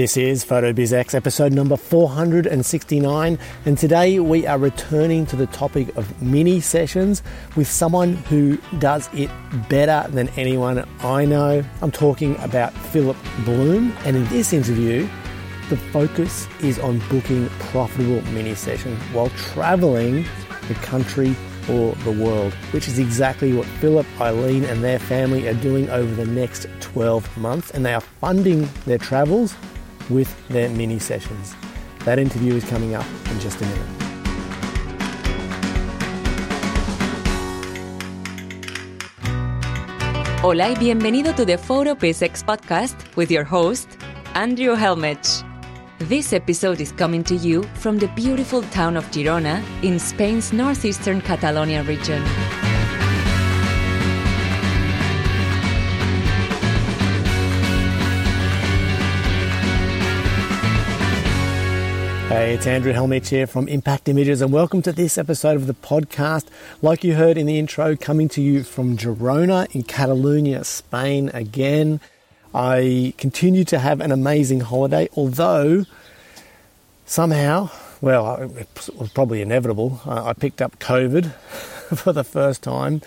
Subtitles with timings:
[0.00, 6.22] This is PhotoBizX episode number 469, and today we are returning to the topic of
[6.22, 7.22] mini sessions
[7.54, 9.28] with someone who does it
[9.68, 11.62] better than anyone I know.
[11.82, 15.06] I'm talking about Philip Bloom, and in this interview,
[15.68, 20.24] the focus is on booking profitable mini sessions while traveling
[20.68, 21.36] the country
[21.68, 26.14] or the world, which is exactly what Philip, Eileen, and their family are doing over
[26.14, 29.54] the next 12 months, and they are funding their travels
[30.10, 31.54] with their mini sessions.
[32.04, 34.00] That interview is coming up in just a minute.
[40.42, 43.88] Hola y bienvenido to the PhotoBizX podcast with your host,
[44.34, 45.44] Andrew Hellmich.
[45.98, 51.20] This episode is coming to you from the beautiful town of Girona in Spain's northeastern
[51.20, 52.22] Catalonia region.
[62.30, 65.74] Hey, it's Andrew Hellmich here from Impact Images, and welcome to this episode of the
[65.74, 66.46] podcast.
[66.80, 71.98] Like you heard in the intro, coming to you from Girona in Catalonia, Spain again.
[72.54, 75.86] I continue to have an amazing holiday, although
[77.04, 81.32] somehow, well, it was probably inevitable, I picked up COVID
[81.96, 83.02] for the first time.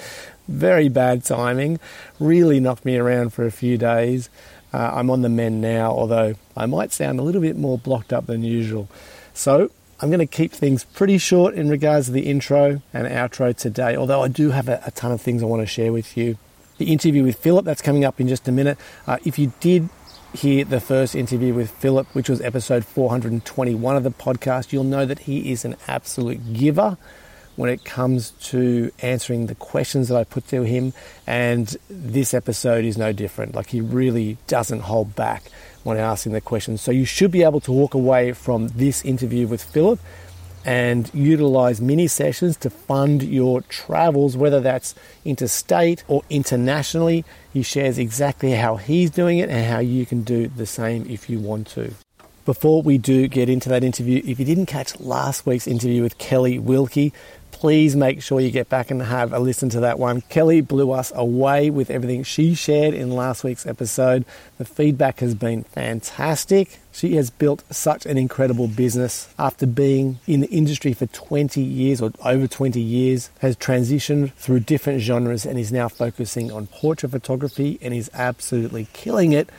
[0.49, 1.79] Very bad timing,
[2.19, 4.29] really knocked me around for a few days.
[4.73, 8.11] Uh, I'm on the mend now, although I might sound a little bit more blocked
[8.11, 8.89] up than usual.
[9.33, 13.55] So I'm going to keep things pretty short in regards to the intro and outro
[13.55, 16.17] today, although I do have a, a ton of things I want to share with
[16.17, 16.37] you.
[16.77, 18.77] The interview with Philip, that's coming up in just a minute.
[19.07, 19.89] Uh, if you did
[20.33, 25.05] hear the first interview with Philip, which was episode 421 of the podcast, you'll know
[25.05, 26.97] that he is an absolute giver
[27.55, 30.93] when it comes to answering the questions that I put to him.
[31.27, 33.53] And this episode is no different.
[33.53, 35.43] Like, he really doesn't hold back
[35.83, 36.81] when asking the questions.
[36.81, 39.99] So you should be able to walk away from this interview with Philip
[40.65, 44.95] and utilize mini sessions to fund your travels, whether that's
[45.25, 47.25] interstate or internationally.
[47.51, 51.29] He shares exactly how he's doing it and how you can do the same if
[51.29, 51.93] you want to.
[52.45, 56.17] Before we do get into that interview, if you didn't catch last week's interview with
[56.17, 57.13] Kelly Wilkie,
[57.63, 60.19] please make sure you get back and have a listen to that one.
[60.27, 64.25] Kelly blew us away with everything she shared in last week's episode.
[64.57, 66.81] The feedback has been fantastic.
[66.91, 72.01] She has built such an incredible business after being in the industry for 20 years
[72.01, 77.13] or over 20 years, has transitioned through different genres and is now focusing on portrait
[77.13, 79.49] photography and is absolutely killing it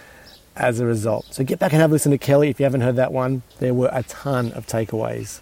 [0.56, 1.24] as a result.
[1.30, 3.44] So get back and have a listen to Kelly if you haven't heard that one.
[3.60, 5.40] There were a ton of takeaways.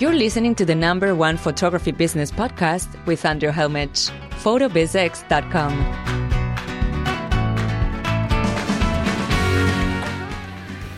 [0.00, 4.10] You're listening to the number one photography business podcast with Andrew Hellmich,
[4.42, 5.72] photobizx.com.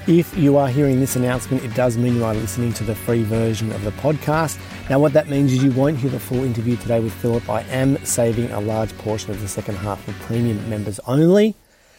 [0.08, 3.22] If you are hearing this announcement, it does mean you are listening to the free
[3.22, 4.58] version of the podcast.
[4.88, 7.50] Now, what that means is you won't hear the full interview today with Philip.
[7.50, 11.54] I am saving a large portion of the second half for premium members only.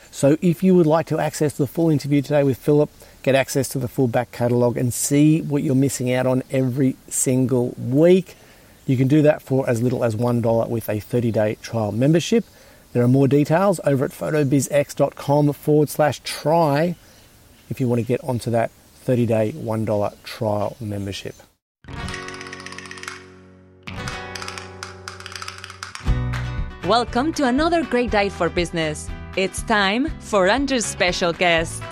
[0.09, 2.89] So, if you would like to access the full interview today with Philip,
[3.27, 6.95] get access to the full back catalogue, and see what you're missing out on every
[7.09, 8.37] single week.
[8.85, 12.45] You can do that for as little as $1 with a 30 day trial membership.
[12.93, 16.95] There are more details over at photobizx.com forward slash try
[17.69, 18.71] if you want to get onto that
[19.03, 21.35] 30 day $1 trial membership.
[26.85, 29.09] Welcome to another great day for business.
[29.35, 31.83] It's time for Andrew's special guest.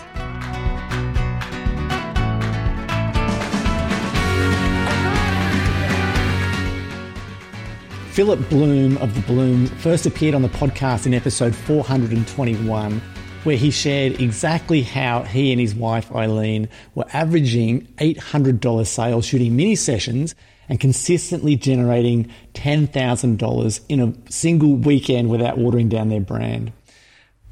[8.16, 13.02] Philip Bloom of The Bloom first appeared on the podcast in episode 421,
[13.44, 19.58] where he shared exactly how he and his wife Eileen were averaging $800 sales shooting
[19.58, 20.34] mini sessions
[20.70, 26.72] and consistently generating $10,000 in a single weekend without watering down their brand.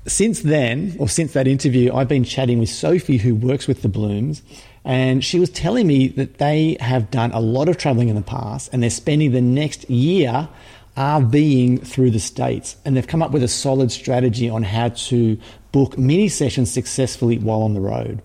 [0.07, 3.89] Since then, or since that interview, I've been chatting with Sophie, who works with the
[3.89, 4.41] Blooms,
[4.85, 8.21] and she was telling me that they have done a lot of traveling in the
[8.21, 10.49] past and they're spending the next year
[10.97, 12.75] RVing through the States.
[12.83, 15.37] And they've come up with a solid strategy on how to
[15.71, 18.21] book mini sessions successfully while on the road.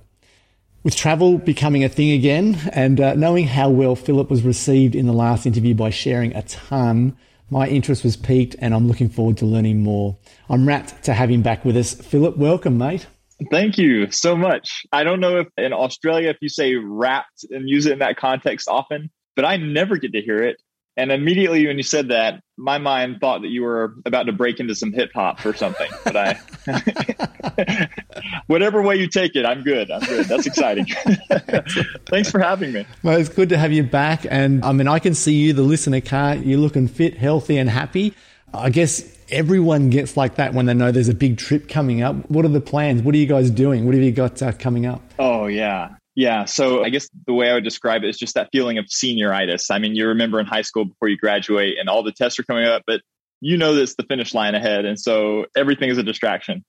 [0.83, 5.07] With travel becoming a thing again, and uh, knowing how well Philip was received in
[5.07, 7.17] the last interview by sharing a ton,
[7.51, 10.17] my interest was piqued and I'm looking forward to learning more.
[10.49, 11.95] I'm rapt to have him back with us.
[11.95, 13.07] Philip, welcome, mate.
[13.51, 14.85] Thank you so much.
[14.93, 18.17] I don't know if in Australia, if you say wrapped and use it in that
[18.17, 20.61] context often, but I never get to hear it.
[20.97, 24.59] And immediately when you said that, my mind thought that you were about to break
[24.59, 25.89] into some hip hop or something.
[26.03, 27.89] But I,
[28.49, 29.93] whatever way you take it, I'm good.
[29.93, 30.27] I'm good.
[30.27, 30.87] That's exciting.
[32.07, 32.85] Thanks for having me.
[33.05, 34.27] Well, it's good to have you back.
[34.29, 36.45] And I mean, I can see you, the listener can't.
[36.45, 38.15] You're looking fit, healthy, and happy.
[38.53, 42.31] I guess everyone gets like that when they know there's a big trip coming up.
[42.31, 43.03] What are the plans?
[43.03, 43.85] What are you guys doing?
[43.85, 45.03] What have you got uh, coming up?
[45.19, 45.97] Oh, yeah.
[46.15, 46.47] Yeah.
[46.47, 49.71] So I guess the way I would describe it is just that feeling of senioritis.
[49.71, 52.45] I mean, you remember in high school before you graduate and all the tests are
[52.45, 53.03] coming up, but
[53.41, 54.85] you know that's the finish line ahead.
[54.85, 56.65] And so everything is a distraction.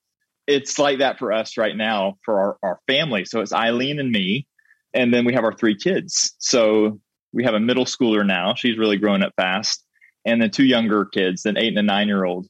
[0.46, 3.26] It's like that for us right now for our, our family.
[3.26, 4.46] So it's Eileen and me.
[4.94, 6.36] And then we have our three kids.
[6.40, 7.00] So
[7.34, 8.56] we have a middle schooler now.
[8.56, 9.84] She's really growing up fast.
[10.26, 12.48] And then two younger kids, an eight and a nine year old.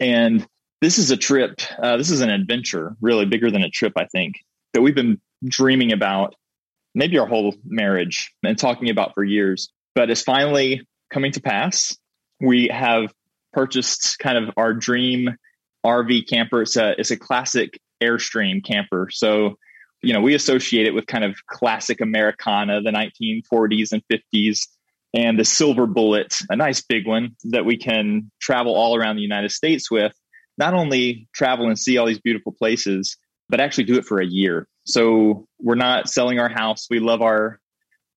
[0.00, 0.46] And
[0.80, 1.60] this is a trip.
[1.82, 4.36] Uh, this is an adventure, really bigger than a trip, I think,
[4.72, 6.34] that we've been dreaming about
[6.94, 9.70] maybe our whole marriage and talking about for years.
[9.94, 11.96] But it's finally coming to pass.
[12.40, 13.12] We have
[13.52, 15.36] purchased kind of our dream
[15.84, 16.62] RV camper.
[16.62, 19.08] It's a, it's a classic Airstream camper.
[19.10, 19.56] So,
[20.02, 24.68] you know, we associate it with kind of classic Americana, the 1940s and 50s,
[25.14, 29.22] and the Silver Bullet, a nice big one that we can travel all around the
[29.22, 30.12] United States with.
[30.58, 33.16] Not only travel and see all these beautiful places,
[33.48, 34.66] but actually do it for a year.
[34.84, 36.86] So we're not selling our house.
[36.90, 37.60] We love our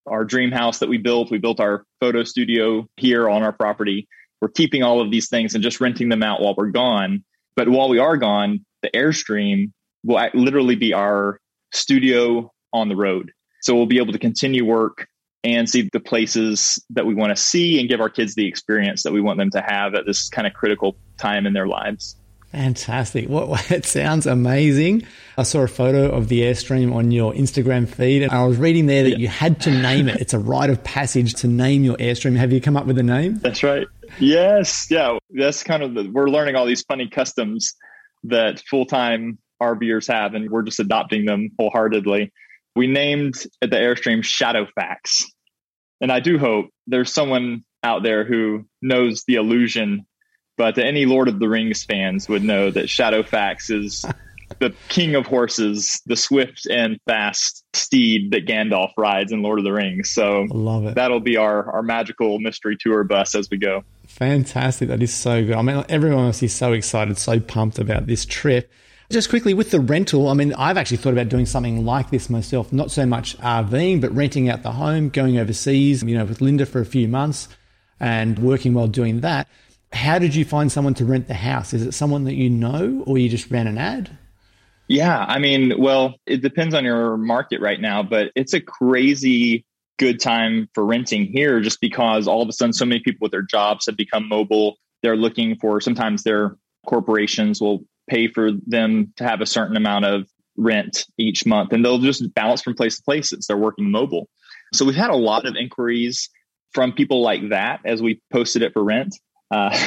[0.08, 1.30] our dream house that we built.
[1.30, 4.08] We built our photo studio here on our property.
[4.42, 7.24] We're keeping all of these things and just renting them out while we're gone.
[7.56, 9.72] But while we are gone, the Airstream
[10.04, 11.40] will literally be our
[11.72, 13.32] studio on the road.
[13.62, 15.08] So we'll be able to continue work
[15.44, 19.04] and see the places that we want to see and give our kids the experience
[19.04, 22.16] that we want them to have at this kind of critical time in their lives.
[22.52, 23.30] Fantastic.
[23.30, 25.08] What, it sounds amazing.
[25.38, 28.88] I saw a photo of the Airstream on your Instagram feed and I was reading
[28.88, 29.18] there that yeah.
[29.18, 30.20] you had to name it.
[30.20, 32.36] It's a rite of passage to name your Airstream.
[32.36, 33.40] Have you come up with a name?
[33.40, 33.88] That's right.
[34.20, 34.88] Yes.
[34.92, 35.18] Yeah.
[35.30, 37.74] That's kind of the, we're learning all these funny customs
[38.26, 42.34] that full-time RVers have and we're just adopting them wholeheartedly.
[42.76, 45.26] We named the Airstream Shadowfax.
[46.00, 50.06] And I do hope there's someone out there who knows the illusion
[50.62, 54.06] but any Lord of the Rings fans would know that Shadowfax is
[54.60, 59.66] the king of horses, the swift and fast steed that Gandalf rides in Lord of
[59.66, 60.12] the Rings.
[60.12, 60.94] So love it.
[60.94, 63.84] That'll be our our magical mystery tour bus as we go.
[64.06, 64.90] Fantastic.
[64.90, 65.56] That is so good.
[65.56, 68.72] I mean, everyone must be so excited, so pumped about this trip.
[69.12, 72.30] Just quickly with the rental, I mean, I've actually thought about doing something like this
[72.30, 76.40] myself, not so much RVing, but renting out the home, going overseas, you know, with
[76.40, 77.50] Linda for a few months
[78.00, 79.50] and working while doing that.
[79.92, 81.74] How did you find someone to rent the house?
[81.74, 84.18] Is it someone that you know or you just ran an ad?
[84.88, 89.66] Yeah, I mean, well, it depends on your market right now, but it's a crazy
[90.00, 93.34] good time for renting here just because all of a sudden so many people with
[93.34, 94.78] their jobs have become mobile.
[95.04, 96.56] They're looking for sometimes their
[96.86, 100.28] corporations will pay for them to have a certain amount of
[100.58, 104.28] rent each month and they'll just bounce from place to place since they're working mobile.
[104.74, 106.30] So we've had a lot of inquiries
[106.74, 109.16] from people like that as we posted it for rent.
[109.50, 109.78] Uh,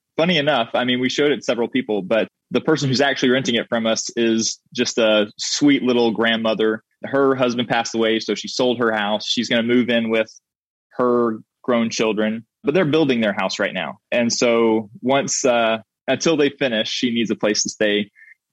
[0.16, 3.54] funny enough, I mean, we showed it several people, but the person who's actually renting
[3.54, 6.82] it from us is just a sweet little grandmother.
[7.04, 9.26] Her husband passed away, so she sold her house.
[9.26, 10.28] She's going to move in with
[10.90, 13.98] her grown children, but they're building their house right now.
[14.10, 15.78] And so once, uh,
[16.10, 18.10] until they finish, she needs a place to stay.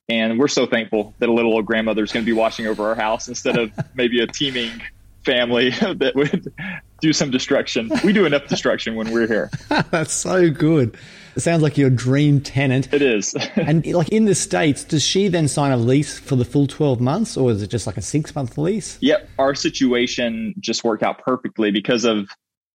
[0.08, 2.88] And we're so thankful that a little old grandmother is going to be watching over
[2.88, 4.80] our house instead of maybe a teeming
[5.24, 6.52] family that would
[7.00, 7.90] do some destruction.
[8.02, 9.50] We do enough destruction when we're here.
[9.90, 10.96] That's so good.
[11.36, 12.92] It sounds like your dream tenant.
[12.92, 13.34] It is.
[13.54, 17.00] and like in the States, does she then sign a lease for the full 12
[17.00, 18.98] months or is it just like a six month lease?
[19.00, 19.28] Yep.
[19.38, 22.28] Our situation just worked out perfectly because of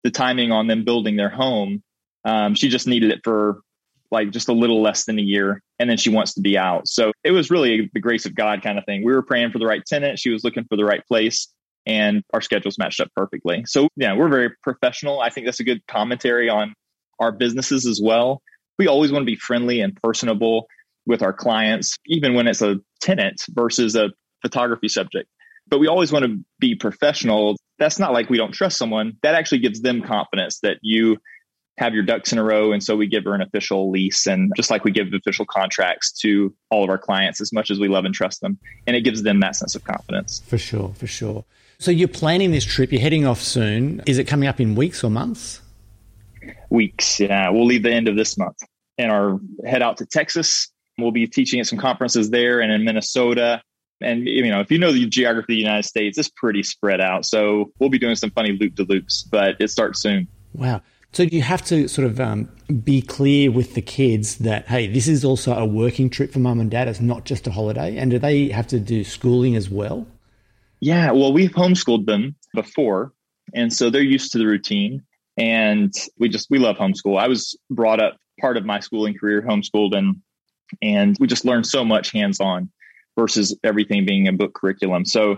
[0.03, 1.83] the timing on them building their home.
[2.25, 3.61] Um, she just needed it for
[4.13, 6.87] like just a little less than a year and then she wants to be out.
[6.87, 9.03] So it was really the grace of God kind of thing.
[9.03, 10.19] We were praying for the right tenant.
[10.19, 11.49] She was looking for the right place
[11.85, 13.65] and our schedules matched up perfectly.
[13.67, 15.19] So yeah, we're very professional.
[15.19, 16.73] I think that's a good commentary on
[17.19, 18.41] our businesses as well.
[18.79, 20.67] We always want to be friendly and personable
[21.05, 25.27] with our clients, even when it's a tenant versus a photography subject.
[25.67, 27.55] But we always want to be professional.
[27.79, 29.13] That's not like we don't trust someone.
[29.23, 31.17] That actually gives them confidence that you
[31.77, 32.71] have your ducks in a row.
[32.71, 36.11] And so we give her an official lease and just like we give official contracts
[36.19, 38.57] to all of our clients as much as we love and trust them.
[38.85, 40.41] And it gives them that sense of confidence.
[40.45, 41.45] For sure, for sure.
[41.79, 44.01] So you're planning this trip, you're heading off soon.
[44.05, 45.61] Is it coming up in weeks or months?
[46.69, 47.49] Weeks, yeah.
[47.49, 48.57] We'll leave the end of this month
[48.97, 50.69] and our head out to Texas.
[50.97, 53.61] We'll be teaching at some conferences there and in Minnesota.
[53.99, 57.01] And you know, if you know the geography of the United States, it's pretty spread
[57.01, 57.25] out.
[57.25, 60.27] So we'll be doing some funny loop to loops, but it starts soon.
[60.53, 60.81] Wow.
[61.13, 62.49] So you have to sort of um,
[62.83, 66.59] be clear with the kids that hey, this is also a working trip for mum
[66.59, 66.87] and dad.
[66.87, 67.97] It's not just a holiday.
[67.97, 70.07] And do they have to do schooling as well?
[70.79, 73.13] Yeah, well, we've homeschooled them before,
[73.53, 75.03] and so they're used to the routine.
[75.37, 77.19] And we just we love homeschool.
[77.19, 80.15] I was brought up part of my schooling career homeschooled, and
[80.81, 82.71] and we just learned so much hands on
[83.17, 85.05] versus everything being a book curriculum.
[85.05, 85.37] So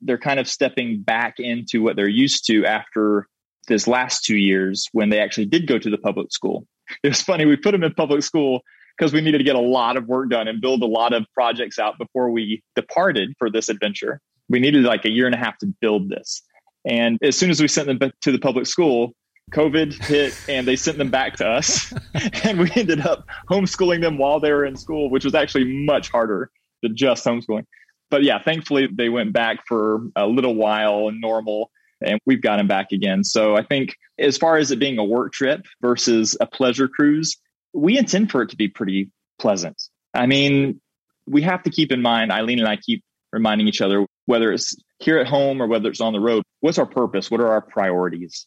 [0.00, 3.28] they're kind of stepping back into what they're used to after
[3.68, 6.66] this last two years when they actually did go to the public school.
[7.02, 8.60] It was funny, we put them in public school
[8.98, 11.24] because we needed to get a lot of work done and build a lot of
[11.32, 14.20] projects out before we departed for this adventure.
[14.50, 16.42] We needed like a year and a half to build this.
[16.84, 19.14] And as soon as we sent them to the public school,
[19.52, 21.92] COVID hit and they sent them back to us.
[22.44, 26.10] and we ended up homeschooling them while they were in school, which was actually much
[26.10, 26.50] harder
[26.82, 27.64] than just homeschooling.
[28.10, 31.70] But yeah, thankfully they went back for a little while and normal
[32.04, 33.24] and we've got them back again.
[33.24, 37.36] So I think as far as it being a work trip versus a pleasure cruise,
[37.72, 39.80] we intend for it to be pretty pleasant.
[40.14, 40.80] I mean,
[41.26, 44.76] we have to keep in mind, Eileen and I keep reminding each other, whether it's
[44.98, 47.30] here at home or whether it's on the road, what's our purpose?
[47.30, 48.46] What are our priorities?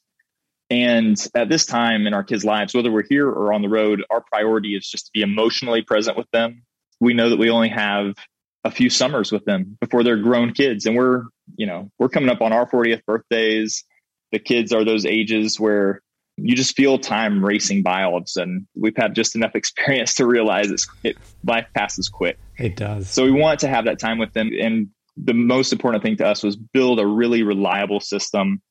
[0.70, 4.04] And at this time in our kids' lives, whether we're here or on the road,
[4.10, 6.64] our priority is just to be emotionally present with them.
[7.00, 8.16] We know that we only have
[8.64, 10.86] a few summers with them before they're grown kids.
[10.86, 11.26] And we're,
[11.58, 13.84] you know, we're coming up on our 40th birthdays.
[14.32, 16.02] The kids are those ages where
[16.38, 18.68] you just feel time racing by all of a sudden.
[18.75, 22.38] We've had just enough experience to realize it's, it, life passes quick.
[22.58, 23.10] It does.
[23.10, 24.52] So we want to have that time with them.
[24.60, 28.62] And the most important thing to us was build a really reliable system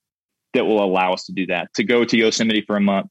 [0.52, 3.10] that will allow us to do that, to go to Yosemite for a month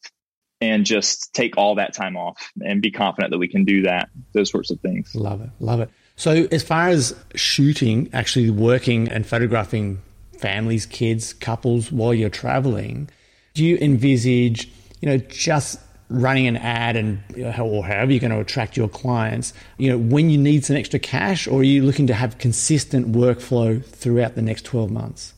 [0.62, 4.10] and just take all that time off and be confident that we can do that,
[4.34, 5.14] those sorts of things.
[5.14, 5.50] Love it.
[5.60, 5.90] Love it.
[6.24, 10.02] So, as far as shooting, actually working and photographing
[10.40, 13.10] families, kids, couples while you're traveling,
[13.54, 14.70] do you envisage,
[15.02, 19.52] you know, just running an ad and or however you're going to attract your clients,
[19.78, 23.12] you know, when you need some extra cash, or are you looking to have consistent
[23.12, 25.34] workflow throughout the next 12 months?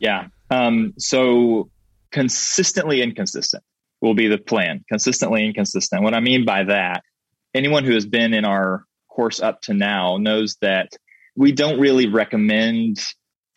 [0.00, 0.26] Yeah.
[0.50, 1.70] Um, so
[2.10, 3.62] consistently inconsistent
[4.00, 4.84] will be the plan.
[4.88, 6.02] Consistently inconsistent.
[6.02, 7.04] What I mean by that,
[7.54, 10.90] anyone who has been in our course up to now knows that
[11.36, 13.00] we don't really recommend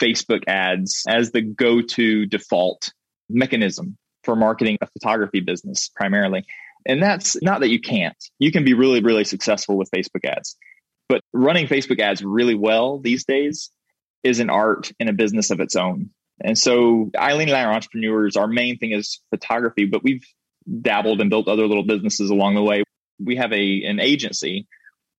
[0.01, 2.91] Facebook ads as the go to default
[3.29, 6.45] mechanism for marketing a photography business primarily.
[6.85, 8.17] And that's not that you can't.
[8.39, 10.55] You can be really, really successful with Facebook ads.
[11.09, 13.71] But running Facebook ads really well these days
[14.23, 16.09] is an art in a business of its own.
[16.43, 18.35] And so Eileen and I are entrepreneurs.
[18.35, 20.25] Our main thing is photography, but we've
[20.81, 22.83] dabbled and built other little businesses along the way.
[23.19, 24.67] We have a an agency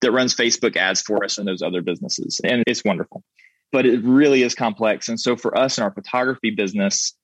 [0.00, 2.40] that runs Facebook ads for us and those other businesses.
[2.44, 3.22] And it's wonderful.
[3.72, 5.08] But it really is complex.
[5.08, 7.14] And so for us in our photography business,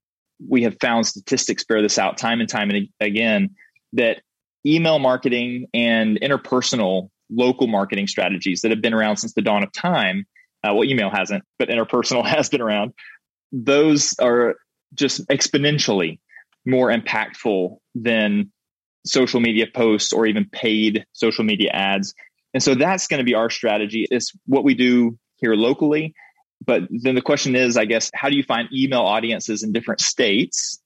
[0.47, 3.51] we have found statistics bear this out time and time and again
[3.93, 4.21] that
[4.67, 9.73] email marketing and interpersonal local marketing strategies that have been around since the dawn of
[9.73, 10.27] time.
[10.63, 12.93] Uh, well, email hasn't, but interpersonal has been around.
[13.53, 14.57] Those are
[14.95, 16.19] just exponentially
[16.67, 18.51] more impactful than
[19.07, 22.15] social media posts or even paid social media ads
[22.55, 24.07] and so that's going to be our strategy.
[24.11, 26.15] It's what we do here locally.
[26.65, 30.01] But then the question is, I guess, how do you find email audiences in different
[30.01, 30.81] states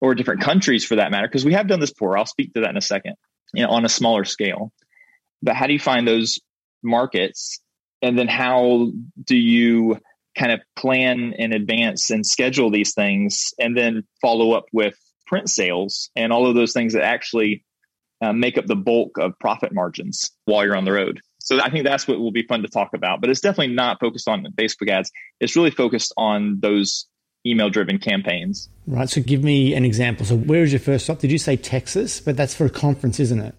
[0.00, 1.26] or different countries for that matter?
[1.26, 2.16] Because we have done this before.
[2.16, 3.16] I'll speak to that in a second
[3.52, 4.72] you know, on a smaller scale.
[5.42, 6.40] But how do you find those
[6.82, 7.60] markets?
[8.02, 8.92] And then how
[9.24, 9.98] do you
[10.36, 14.94] kind of plan in advance and schedule these things and then follow up with
[15.26, 17.64] print sales and all of those things that actually
[18.26, 21.20] uh, make up the bulk of profit margins while you're on the road.
[21.38, 23.20] So I think that's what will be fun to talk about.
[23.20, 25.12] But it's definitely not focused on Facebook ads.
[25.40, 27.06] It's really focused on those
[27.46, 28.68] email driven campaigns.
[28.86, 29.08] Right.
[29.08, 30.26] So give me an example.
[30.26, 31.20] So where was your first stop?
[31.20, 32.20] Did you say Texas?
[32.20, 33.54] But that's for a conference, isn't it?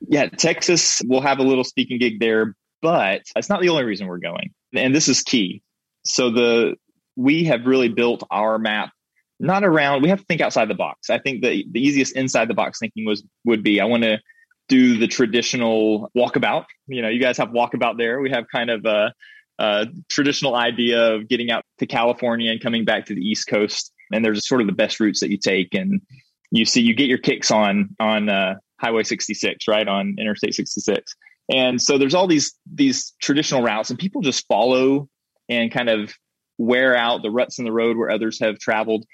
[0.00, 1.00] Yeah, Texas.
[1.06, 4.50] We'll have a little speaking gig there, but it's not the only reason we're going.
[4.74, 5.62] And this is key.
[6.04, 6.76] So the
[7.16, 8.90] we have really built our map
[9.40, 11.10] not around we have to think outside the box.
[11.10, 14.18] I think the, the easiest inside the box thinking was would be i want to
[14.68, 16.66] do the traditional walkabout.
[16.86, 18.20] You know you guys have walkabout there.
[18.20, 19.12] We have kind of a,
[19.58, 23.92] a, traditional idea of getting out to california and coming back to the east coast.
[24.12, 25.74] And there's sort of the best routes that you take.
[25.74, 26.00] And
[26.50, 29.88] you see you get your kicks on on uh, highway 66 right?
[29.88, 31.14] On interstate 66
[31.50, 35.08] and so there's all these these traditional routes and people just follow
[35.48, 36.12] and kind of
[36.58, 39.04] wear out the ruts in the road where others have traveled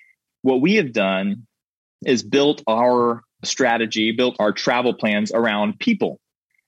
[0.45, 1.47] what we have done
[2.07, 6.21] is built our strategy, built our travel plans around people.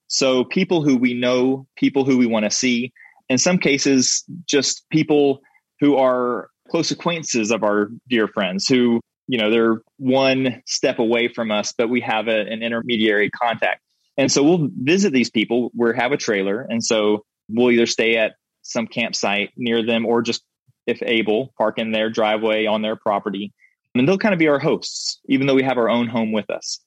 [0.09, 2.93] So people who we know, people who we want to see,
[3.29, 5.41] in some cases, just people
[5.81, 11.29] who are close acquaintances of our dear friends who you know, they're one step away
[11.29, 13.83] from us, but we have a, an intermediary contact.
[14.17, 15.71] And so we'll visit these people.
[15.75, 16.63] We have a trailer.
[16.69, 20.43] And so we'll either stay at some campsite near them or just,
[20.87, 23.53] if able, park in their driveway on their property.
[23.99, 26.51] And they'll kind of be our hosts, even though we have our own home with
[26.51, 26.81] us.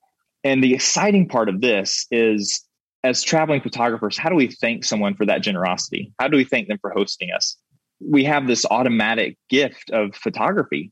[0.44, 2.66] And the exciting part of this is
[3.04, 6.13] as traveling photographers, how do we thank someone for that generosity?
[6.20, 7.58] How do we thank them for hosting us?
[8.00, 10.92] We have this automatic gift of photography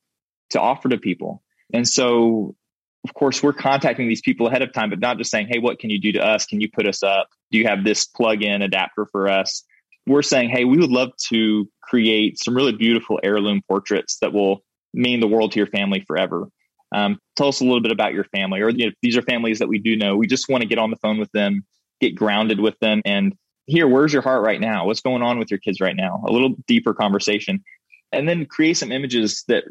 [0.52, 1.44] to offer to people.
[1.74, 2.56] And so,
[3.04, 5.80] of course, we're contacting these people ahead of time, but not just saying, hey, what
[5.80, 6.46] can you do to us?
[6.46, 7.30] Can you put us up?
[7.52, 9.64] Do you have this plug in adapter for us?
[10.06, 14.64] We're saying, hey, we would love to create some really beautiful heirloom portraits that will
[14.94, 16.48] mean the world to your family forever.
[16.94, 19.60] Um, tell us a little bit about your family, or you know, these are families
[19.60, 20.16] that we do know.
[20.16, 21.66] We just want to get on the phone with them,
[22.00, 24.86] get grounded with them, and here, where's your heart right now?
[24.86, 26.24] What's going on with your kids right now?
[26.26, 27.64] A little deeper conversation,
[28.12, 29.66] and then create some images that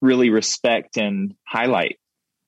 [0.00, 1.98] really respect and highlight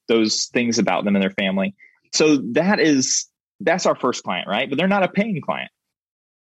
[0.08, 1.74] those things about them and their family.
[2.12, 3.26] So that is
[3.60, 4.68] that's our first client, right?
[4.68, 5.70] But they're not a paying client.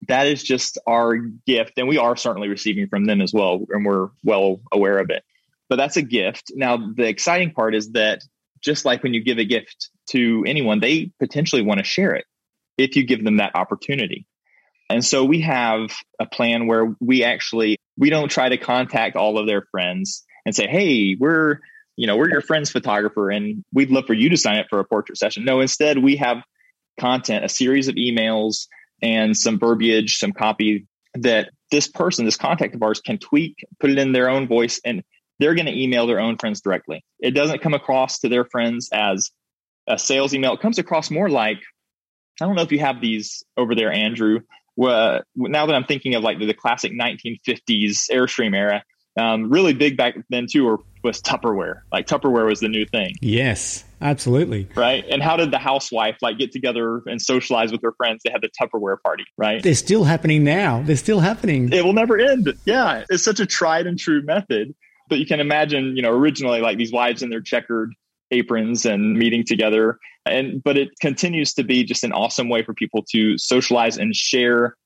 [0.09, 3.87] That is just our gift, and we are certainly receiving from them as well, and
[3.87, 5.25] we're well aware of it.
[5.69, 6.53] But that's a gift.
[6.55, 8.23] Now, the exciting part is that
[8.63, 12.25] just like when you give a gift to anyone, they potentially want to share it
[12.79, 14.27] if you give them that opportunity.
[14.91, 15.91] And so we have
[16.21, 20.55] a plan where we actually we don't try to contact all of their friends and
[20.55, 21.61] say, "Hey, we're
[21.97, 24.81] you know we're your friend's photographer, and we'd love for you to sign up for
[24.81, 26.43] a portrait session." No, instead we have
[27.01, 28.67] content, a series of emails
[29.03, 33.91] and some verbiage, some copy that this person, this contact of ours, can tweak, put
[33.91, 35.03] it in their own voice, and
[35.39, 37.05] they're going to email their own friends directly.
[37.19, 39.31] It doesn't come across to their friends as
[39.89, 40.55] a sales email.
[40.55, 41.59] It comes across more like
[42.41, 44.41] I don't know if you have these over there, Andrew.
[44.81, 48.83] Uh, now that I'm thinking of like the, the classic 1950s Airstream era,
[49.17, 51.83] um, really big back then too or was Tupperware.
[51.93, 53.15] Like Tupperware was the new thing.
[53.21, 54.69] Yes, absolutely.
[54.75, 55.05] Right.
[55.09, 58.23] And how did the housewife like get together and socialize with her friends?
[58.25, 59.63] They had the Tupperware party, right?
[59.63, 60.83] They're still happening now.
[60.83, 61.73] They're still happening.
[61.73, 62.53] It will never end.
[62.65, 63.05] Yeah.
[63.11, 64.75] It's such a tried and true method.
[65.09, 67.93] But you can imagine, you know, originally like these wives in their checkered
[68.31, 69.99] aprons and meeting together.
[70.27, 74.15] And but it continues to be just an awesome way for people to socialize and
[74.17, 74.77] share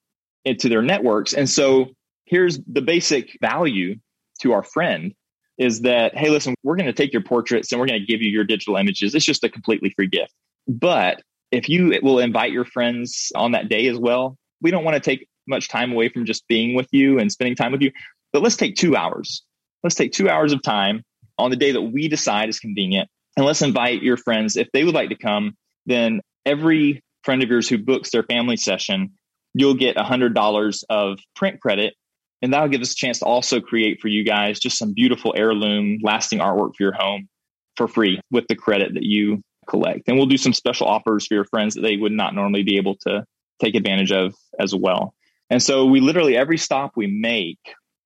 [0.45, 1.33] into their networks.
[1.33, 1.91] And so
[2.27, 3.97] here's the basic value
[4.41, 5.15] to our friend
[5.59, 8.23] is that, hey, listen, we're going to take your portraits and we're going to give
[8.23, 9.15] you your digital images.
[9.15, 10.33] It's just a completely free gift.
[10.69, 14.95] But if you will invite your friends on that day as well, we don't want
[14.95, 17.91] to take much time away from just being with you and spending time with you.
[18.33, 19.43] But let's take two hours.
[19.83, 21.03] Let's take two hours of time
[21.39, 23.09] on the day that we decide is convenient.
[23.37, 24.57] And let's invite your friends.
[24.57, 25.55] If they would like to come,
[25.87, 29.13] then every friend of yours who books their family session,
[29.55, 31.95] you'll get $100 of print credit
[32.43, 35.35] and that'll give us a chance to also create for you guys just some beautiful
[35.37, 37.29] heirloom, lasting artwork for your home
[37.77, 40.09] for free with the credit that you collect.
[40.09, 42.77] And we'll do some special offers for your friends that they would not normally be
[42.77, 43.25] able to
[43.61, 45.15] take advantage of as well.
[45.51, 47.59] And so we literally, every stop we make,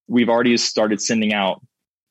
[0.09, 1.61] we've already started sending out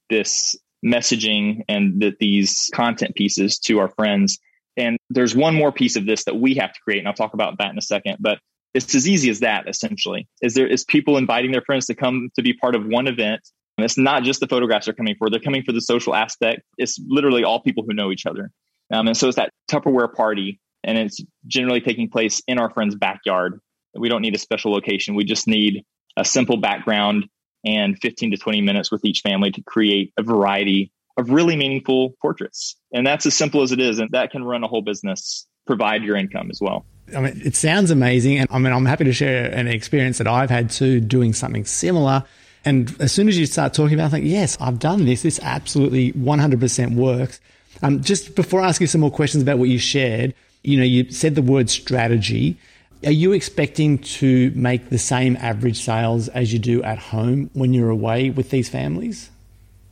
[0.09, 4.39] this messaging and that these content pieces to our friends.
[4.77, 7.33] And there's one more piece of this that we have to create, and I'll talk
[7.33, 8.17] about that in a second.
[8.19, 8.39] But
[8.73, 10.27] it's as easy as that essentially.
[10.41, 13.41] Is there is people inviting their friends to come to be part of one event?
[13.77, 16.61] And it's not just the photographs they're coming for they're coming for the social aspect.
[16.77, 18.49] It's literally all people who know each other.
[18.93, 22.95] Um, and so it's that tupperware party and it's generally taking place in our friend's
[22.95, 23.59] backyard.
[23.93, 25.15] We don't need a special location.
[25.15, 25.83] We just need
[26.17, 27.25] a simple background
[27.65, 32.15] and 15 to 20 minutes with each family to create a variety of really meaningful
[32.21, 35.45] portraits and that's as simple as it is and that can run a whole business
[35.67, 38.37] provide your income as well I mean, it sounds amazing.
[38.37, 41.65] And I mean, I'm happy to share an experience that I've had too doing something
[41.65, 42.23] similar.
[42.63, 45.23] And as soon as you start talking about it, I think, yes, I've done this.
[45.23, 47.39] This absolutely 100% works.
[47.81, 50.83] Um, just before I ask you some more questions about what you shared, you know,
[50.83, 52.57] you said the word strategy.
[53.03, 57.73] Are you expecting to make the same average sales as you do at home when
[57.73, 59.31] you're away with these families?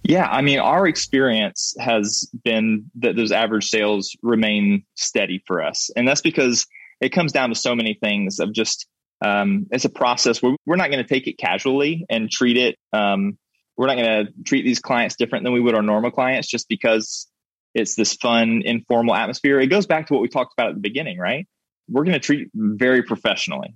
[0.03, 5.89] Yeah, I mean, our experience has been that those average sales remain steady for us.
[5.95, 6.65] And that's because
[7.01, 8.87] it comes down to so many things of just
[9.21, 12.77] um, it's a process where we're not going to take it casually and treat it
[12.93, 13.37] um,
[13.75, 16.67] we're not going to treat these clients different than we would our normal clients just
[16.69, 17.27] because
[17.73, 20.81] it's this fun informal atmosphere it goes back to what we talked about at the
[20.81, 21.47] beginning right
[21.89, 23.73] we're going to treat very professionally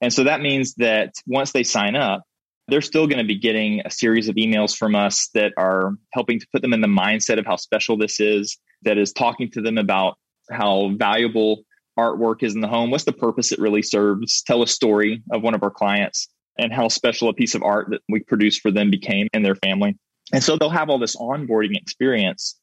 [0.00, 2.22] and so that means that once they sign up
[2.68, 6.38] they're still going to be getting a series of emails from us that are helping
[6.38, 9.60] to put them in the mindset of how special this is that is talking to
[9.62, 10.18] them about
[10.50, 11.62] how valuable
[11.98, 15.42] artwork is in the home, what's the purpose it really serves, tell a story of
[15.42, 18.70] one of our clients and how special a piece of art that we produced for
[18.70, 19.96] them became in their family.
[20.32, 22.58] And so they'll have all this onboarding experience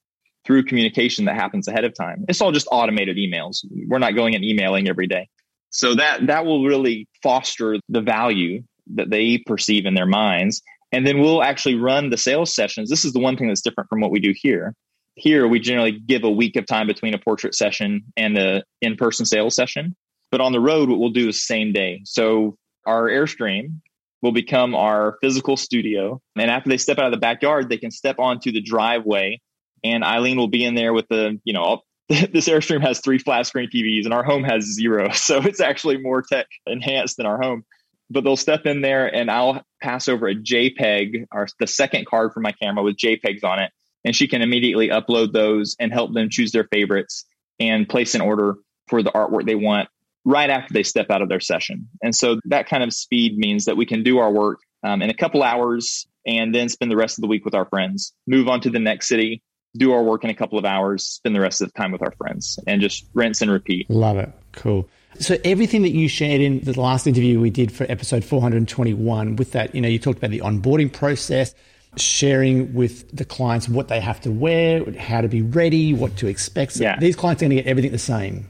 [0.46, 2.26] through communication that happens ahead of time.
[2.28, 3.66] It's all just automated emails.
[3.88, 5.28] We're not going and emailing every day.
[5.72, 10.62] So that that will really foster the value that they perceive in their minds.
[10.92, 12.90] And then we'll actually run the sales sessions.
[12.90, 14.74] This is the one thing that's different from what we do here.
[15.16, 18.96] Here, we generally give a week of time between a portrait session and the in
[18.96, 19.96] person sales session.
[20.32, 22.02] But on the road, what we'll do is same day.
[22.06, 23.80] So our Airstream
[24.22, 26.22] will become our physical studio.
[26.38, 29.40] And after they step out of the backyard, they can step onto the driveway
[29.86, 33.46] and Eileen will be in there with the, you know, this Airstream has three flat
[33.46, 35.10] screen TVs and our home has zero.
[35.14, 37.64] So it's actually more tech enhanced than our home.
[38.10, 42.34] But they'll step in there and I'll pass over a JPEG or the second card
[42.34, 43.72] from my camera with JPEGs on it.
[44.04, 47.26] And she can immediately upload those and help them choose their favorites
[47.60, 48.56] and place an order
[48.88, 49.90] for the artwork they want
[50.26, 51.88] right after they step out of their session.
[52.04, 55.10] And so that kind of speed means that we can do our work um, in
[55.10, 58.48] a couple hours and then spend the rest of the week with our friends, move
[58.48, 59.42] on to the next city,
[59.78, 62.02] do our work in a couple of hours, spend the rest of the time with
[62.02, 63.90] our friends, and just rinse and repeat.
[63.90, 64.32] Love it.
[64.54, 64.88] Cool.
[65.20, 69.52] So everything that you shared in the last interview we did for episode 421 with
[69.54, 71.56] that, you know, you talked about the onboarding process,
[71.96, 76.28] sharing with the clients what they have to wear, how to be ready, what to
[76.28, 76.74] expect.
[76.74, 77.00] So yeah.
[77.00, 78.50] These clients are going to get everything the same.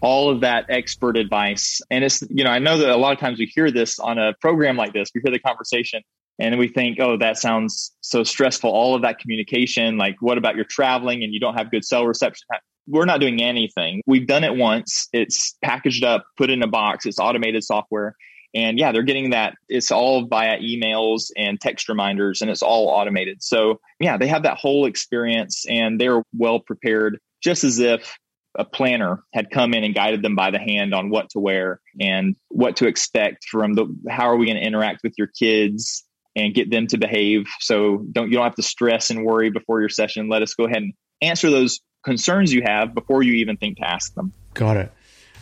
[0.00, 1.80] All of that expert advice.
[1.90, 4.18] And it's, you know, I know that a lot of times we hear this on
[4.18, 6.02] a program like this, we hear the conversation
[6.38, 8.70] and we think, oh, that sounds so stressful.
[8.70, 12.06] All of that communication, like, what about your traveling and you don't have good cell
[12.06, 12.46] reception?
[12.86, 14.02] We're not doing anything.
[14.06, 15.08] We've done it once.
[15.12, 17.04] It's packaged up, put in a box.
[17.06, 18.16] It's automated software.
[18.54, 19.54] And yeah, they're getting that.
[19.68, 23.42] It's all via emails and text reminders, and it's all automated.
[23.42, 28.16] So yeah, they have that whole experience and they're well prepared, just as if
[28.56, 31.80] a planner had come in and guided them by the hand on what to wear
[32.00, 36.04] and what to expect from the how are we going to interact with your kids
[36.36, 37.46] and get them to behave.
[37.60, 40.28] So don't you don't have to stress and worry before your session.
[40.28, 43.88] Let us go ahead and answer those concerns you have before you even think to
[43.88, 44.32] ask them.
[44.54, 44.92] Got it.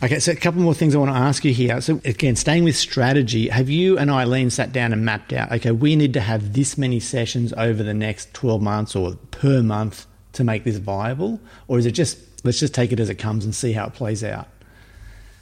[0.00, 1.80] Okay, so a couple more things I want to ask you here.
[1.80, 5.72] So again, staying with strategy, have you and Eileen sat down and mapped out, okay,
[5.72, 10.06] we need to have this many sessions over the next 12 months or per month
[10.34, 11.40] to make this viable?
[11.66, 13.94] Or is it just let's just take it as it comes and see how it
[13.94, 14.46] plays out?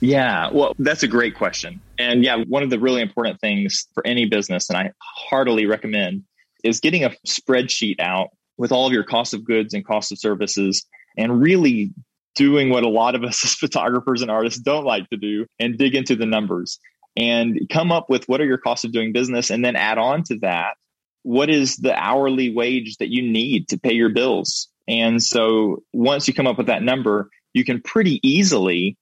[0.01, 1.81] Yeah, well, that's a great question.
[1.99, 6.25] And yeah, one of the really important things for any business, and I heartily recommend,
[6.63, 8.29] is getting a spreadsheet out
[8.59, 10.85] with all of your cost of goods and cost of services
[11.17, 11.93] and really
[12.35, 15.79] doing what a lot of us as photographers and artists don't like to do and
[15.79, 16.79] dig into the numbers
[17.17, 20.23] and come up with what are your costs of doing business and then add on
[20.23, 20.75] to that
[21.23, 26.29] what is the hourly wage that you need to pay your bills and so once
[26.29, 28.97] you come up with that number you can pretty easily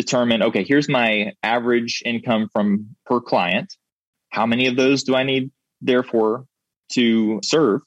[0.00, 3.74] determine okay here's my average income from per client.
[4.30, 6.44] How many of those do i need therefore
[6.92, 7.80] to serve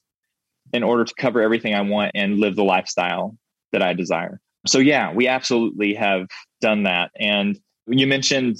[0.73, 3.37] in order to cover everything i want and live the lifestyle
[3.71, 4.41] that i desire?
[4.67, 6.27] So yeah we absolutely have
[6.59, 7.11] done that.
[7.17, 8.57] And you mentioned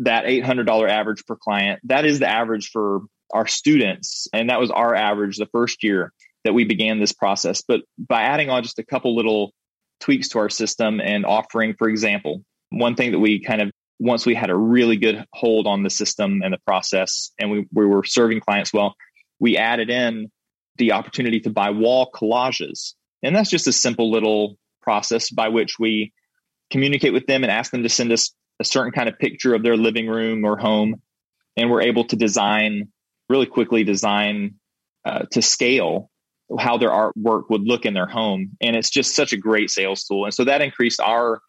[0.00, 1.80] that $800 average per client.
[1.84, 6.12] That is the average for our students and that was our average the first year
[6.44, 7.62] that we began this process.
[7.62, 9.52] But by adding on just a couple little
[10.00, 14.24] tweaks to our system and offering for example one thing that we kind of once
[14.24, 17.84] we had a really good hold on the system and the process and we, we
[17.84, 18.94] were serving clients well
[19.40, 20.30] we added in
[20.80, 22.94] the opportunity to buy wall collages.
[23.22, 26.12] And that's just a simple little process by which we
[26.70, 29.62] communicate with them and ask them to send us a certain kind of picture of
[29.62, 31.02] their living room or home.
[31.56, 32.88] And we're able to design
[33.28, 34.54] really quickly design
[35.04, 36.10] uh, to scale
[36.58, 38.56] how their artwork would look in their home.
[38.60, 40.24] And it's just such a great sales tool.
[40.24, 41.40] And so that increased our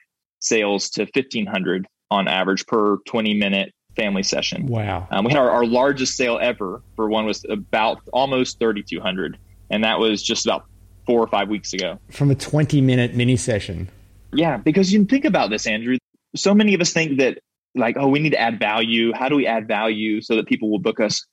[0.42, 4.68] sales to 1500 on average per 20 minute family session.
[4.68, 5.08] Wow.
[5.12, 9.38] Um, we had our, our, largest sale ever for one was about almost 3,200.
[9.70, 10.66] And that was just about
[11.06, 12.00] four or five weeks ago.
[12.10, 13.90] From a 20 minute mini session.
[14.34, 14.58] Yeah.
[14.58, 15.98] Because you think about this, Andrew.
[16.36, 17.40] So many of us think that
[17.76, 19.12] like, oh, we need to add value.
[19.14, 21.26] How do we add value so that people will book us?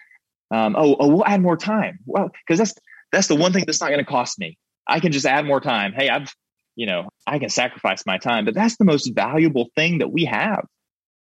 [0.50, 1.98] Um, oh, oh, we'll add more time.
[2.06, 2.74] Well, because that's,
[3.12, 4.56] that's the one thing that's not going to cost me.
[4.86, 5.92] I can just add more time.
[5.92, 6.34] Hey, I've
[6.78, 10.24] you know, I can sacrifice my time, but that's the most valuable thing that we
[10.26, 10.64] have.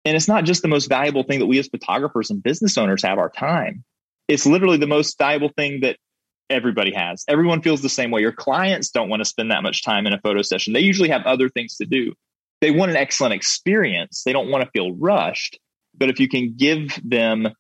[0.07, 3.03] And it's not just the most valuable thing that we as photographers and business owners
[3.03, 3.85] have our time.
[4.27, 5.99] It's literally the most valuable thing that
[6.49, 7.25] everybody has.
[7.29, 8.23] Everyone feels the same way.
[8.23, 10.73] Your clients don't want to spend that much time in a photo session.
[10.73, 12.15] They usually have other things to do.
[12.63, 14.23] They want an excellent experience.
[14.25, 15.59] They don't want to feel rushed.
[15.95, 17.51] But if you can give them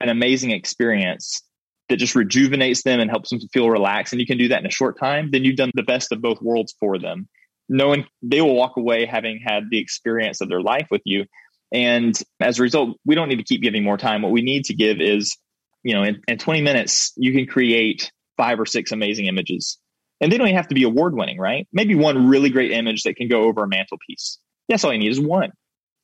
[0.00, 1.42] an amazing experience
[1.88, 4.60] that just rejuvenates them and helps them to feel relaxed and you can do that
[4.60, 7.28] in a short time then you've done the best of both worlds for them
[7.68, 11.24] knowing they will walk away having had the experience of their life with you
[11.72, 14.64] and as a result we don't need to keep giving more time what we need
[14.64, 15.36] to give is
[15.82, 19.78] you know in, in 20 minutes you can create five or six amazing images
[20.20, 21.66] And they don't even have to be award winning, right?
[21.72, 24.38] Maybe one really great image that can go over a mantelpiece.
[24.68, 25.52] That's all you need is one.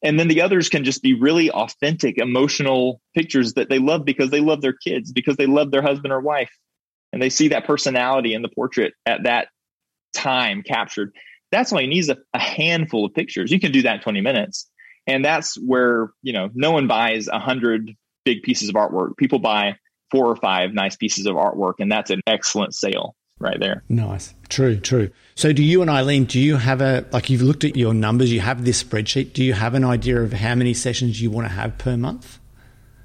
[0.03, 4.31] And then the others can just be really authentic, emotional pictures that they love because
[4.31, 6.51] they love their kids, because they love their husband or wife.
[7.13, 9.49] And they see that personality in the portrait at that
[10.15, 11.15] time captured.
[11.53, 13.53] That's all you need is a, a handful of pictures.
[13.53, 14.69] You can do that in 20 minutes.
[15.07, 17.93] And that's where, you know, no one buys a hundred
[18.25, 19.17] big pieces of artwork.
[19.17, 19.77] People buy
[20.11, 23.83] four or five nice pieces of artwork, and that's an excellent sale right there.
[23.89, 24.35] Nice.
[24.49, 25.11] True, true.
[25.35, 28.33] So do you and Eileen, do you have a like you've looked at your numbers,
[28.33, 31.47] you have this spreadsheet, do you have an idea of how many sessions you want
[31.47, 32.39] to have per month?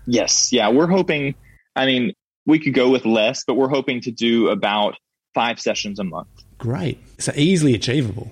[0.06, 0.52] Yes.
[0.52, 0.69] Yeah.
[0.69, 1.36] We're hoping
[1.76, 2.13] I mean,
[2.45, 4.95] we could go with less, but we're hoping to do about
[5.34, 6.30] five sessions a month.
[6.58, 6.97] Great.
[7.19, 8.32] So easily achievable.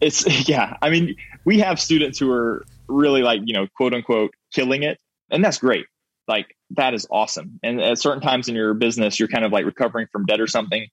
[0.00, 0.76] It's yeah.
[0.80, 4.98] I mean, we have students who are really like, you know, quote unquote killing it.
[5.30, 5.86] And that's great.
[6.28, 7.60] Like that is awesome.
[7.62, 10.46] And at certain times in your business, you're kind of like recovering from debt or
[10.46, 10.88] something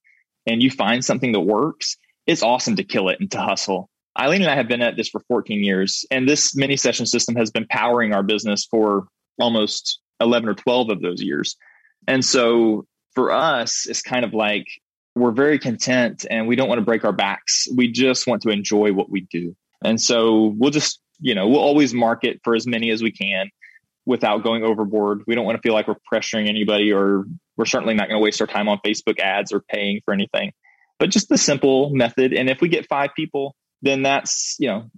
[0.46, 3.90] and you find something that works, it's awesome to kill it and to hustle.
[4.20, 7.36] Eileen and I have been at this for 14 years, and this mini session system
[7.36, 9.08] has been powering our business for
[9.40, 11.56] almost 11 or 12 of those years.
[12.08, 14.66] And so for us, it's kind of like
[15.16, 17.68] we're very content and we don't want to break our backs.
[17.76, 19.56] We just want to enjoy what we do.
[19.84, 23.50] And so we'll just, you know, we'll always market for as many as we can
[24.06, 25.24] without going overboard.
[25.28, 27.26] We don't want to feel like we're pressuring anybody or
[27.58, 30.52] we're certainly not going to waste our time on Facebook ads or paying for anything.
[31.00, 32.34] But just the simple method.
[32.34, 34.90] And if we get five people, then that's, you know,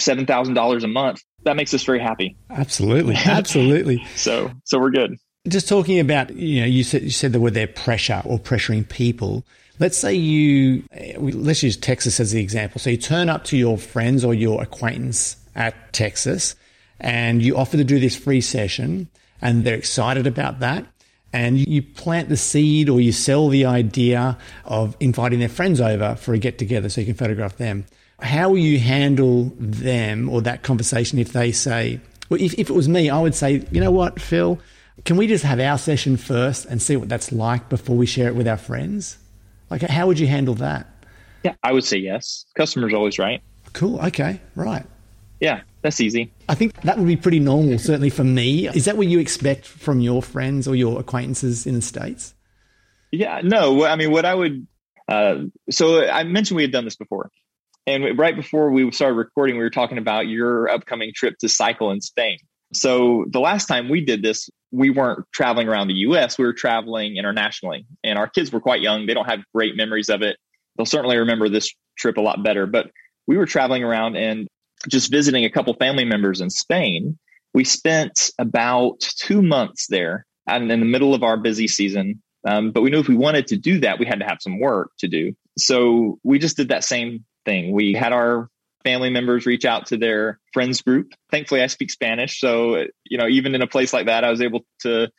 [0.00, 1.22] $7,000 a month.
[1.44, 2.36] That makes us very happy.
[2.50, 3.14] Absolutely.
[3.24, 4.04] Absolutely.
[4.16, 5.16] so, so we're good.
[5.48, 8.88] Just talking about, you know, you said, you said the word there pressure or pressuring
[8.88, 9.44] people.
[9.78, 10.84] Let's say you,
[11.18, 12.80] let's use Texas as the example.
[12.80, 16.56] So you turn up to your friends or your acquaintance at Texas
[16.98, 19.08] and you offer to do this free session
[19.40, 20.86] and they're excited about that
[21.32, 26.14] and you plant the seed or you sell the idea of inviting their friends over
[26.16, 27.84] for a get together so you can photograph them.
[28.20, 32.72] How will you handle them or that conversation if they say, well, if, if it
[32.72, 34.58] was me, I would say, you know what, Phil,
[35.04, 38.28] can we just have our session first and see what that's like before we share
[38.28, 39.18] it with our friends?
[39.68, 40.86] Like, how would you handle that?
[41.42, 42.46] Yeah, I would say yes.
[42.56, 43.42] Customer's always right.
[43.72, 44.00] Cool.
[44.06, 44.40] Okay.
[44.54, 44.86] Right.
[45.40, 46.32] Yeah, that's easy.
[46.48, 48.66] I think that would be pretty normal, certainly for me.
[48.68, 52.34] Is that what you expect from your friends or your acquaintances in the States?
[53.12, 53.84] Yeah, no.
[53.84, 54.66] I mean, what I would,
[55.06, 55.36] uh,
[55.70, 57.30] so I mentioned we had done this before.
[57.86, 61.92] And right before we started recording, we were talking about your upcoming trip to cycle
[61.92, 62.38] in Spain.
[62.72, 66.52] So the last time we did this, we weren't traveling around the US, we were
[66.52, 67.86] traveling internationally.
[68.02, 69.06] And our kids were quite young.
[69.06, 70.36] They don't have great memories of it.
[70.76, 72.66] They'll certainly remember this trip a lot better.
[72.66, 72.90] But
[73.28, 74.48] we were traveling around and
[74.88, 77.18] just visiting a couple family members in Spain.
[77.54, 82.22] We spent about two months there and in the middle of our busy season.
[82.46, 84.60] Um, but we knew if we wanted to do that, we had to have some
[84.60, 85.34] work to do.
[85.58, 87.72] So we just did that same thing.
[87.72, 88.48] We had our
[88.84, 91.12] family members reach out to their friends group.
[91.30, 92.38] Thankfully, I speak Spanish.
[92.38, 95.10] So, you know, even in a place like that, I was able to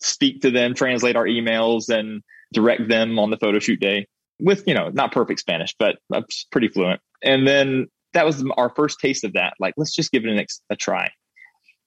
[0.00, 4.06] speak to them, translate our emails, and direct them on the photo shoot day
[4.38, 7.00] with, you know, not perfect Spanish, but I'm pretty fluent.
[7.22, 9.54] And then that was our first taste of that.
[9.60, 11.10] Like, let's just give it an ex- a try.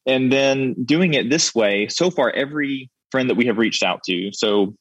[0.05, 4.01] And then doing it this way, so far, every friend that we have reached out
[4.05, 4.75] to, so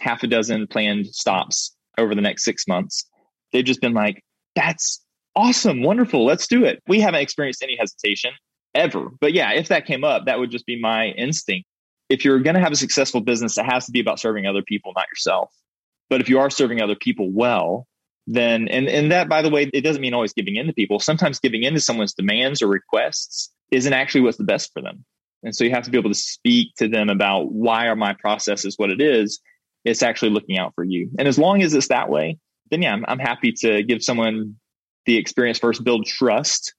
[0.00, 3.06] half a dozen planned stops over the next six months,
[3.52, 4.22] they've just been like,
[4.54, 5.02] that's
[5.34, 6.82] awesome, wonderful, let's do it.
[6.86, 8.32] We haven't experienced any hesitation
[8.74, 9.08] ever.
[9.20, 11.66] But yeah, if that came up, that would just be my instinct.
[12.08, 14.62] If you're going to have a successful business, it has to be about serving other
[14.62, 15.52] people, not yourself.
[16.08, 17.86] But if you are serving other people well,
[18.30, 21.00] then and and that by the way it doesn't mean always giving in to people.
[21.00, 25.04] Sometimes giving in to someone's demands or requests isn't actually what's the best for them.
[25.42, 28.12] And so you have to be able to speak to them about why are my
[28.12, 29.40] processes what it is.
[29.84, 31.08] It's actually looking out for you.
[31.18, 32.38] And as long as it's that way
[32.70, 34.56] then yeah i'm, I'm happy to give someone
[35.06, 36.74] the experience first build trust.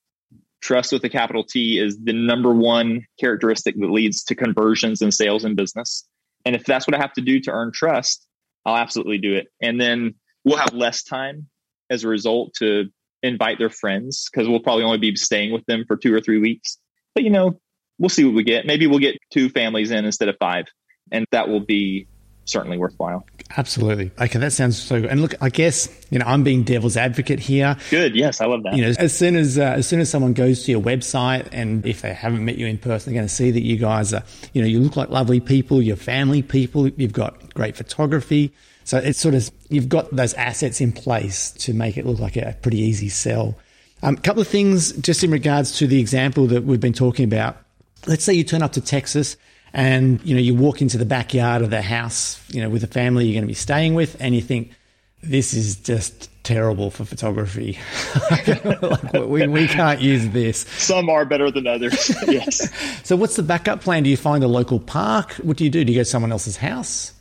[0.61, 5.13] Trust with a capital t is the number one characteristic that leads to conversions and
[5.13, 6.05] sales in business.
[6.45, 8.27] And if that's what i have to do to earn trust
[8.65, 9.47] i'll absolutely do it.
[9.61, 11.47] And then we'll have less time
[11.89, 12.89] as a result to
[13.23, 16.39] invite their friends because we'll probably only be staying with them for two or three
[16.39, 16.77] weeks.
[17.13, 17.59] But you know,
[17.97, 18.65] we'll see what we get.
[18.65, 20.65] Maybe we'll get two families in instead of five,
[21.11, 22.07] and that will be
[22.45, 23.25] certainly worthwhile.
[23.57, 24.11] Absolutely.
[24.19, 25.09] Okay, that sounds so good.
[25.09, 27.75] And look, I guess you know I'm being devil's advocate here.
[27.89, 28.15] Good.
[28.15, 28.75] Yes, I love that.
[28.75, 31.85] You know, as soon as uh, as soon as someone goes to your website, and
[31.85, 34.23] if they haven't met you in person, they're going to see that you guys are,
[34.53, 35.81] you know, you look like lovely people.
[35.81, 36.87] You're family people.
[36.87, 38.53] You've got great photography.
[38.89, 42.35] So it's sort of, you've got those assets in place to make it look like
[42.35, 43.55] a pretty easy sell.
[44.01, 47.23] A um, couple of things just in regards to the example that we've been talking
[47.23, 47.57] about.
[48.07, 49.37] Let's say you turn up to Texas
[49.73, 52.87] and, you know, you walk into the backyard of the house, you know, with the
[52.87, 54.71] family you're going to be staying with and you think,
[55.21, 57.77] this is just terrible for photography.
[58.31, 60.61] like, we, we can't use this.
[60.61, 62.11] Some are better than others.
[62.27, 62.73] yes.
[63.03, 64.01] So, what's the backup plan?
[64.01, 65.33] Do you find a local park?
[65.43, 65.83] What do you do?
[65.83, 67.13] Do you go to someone else's house?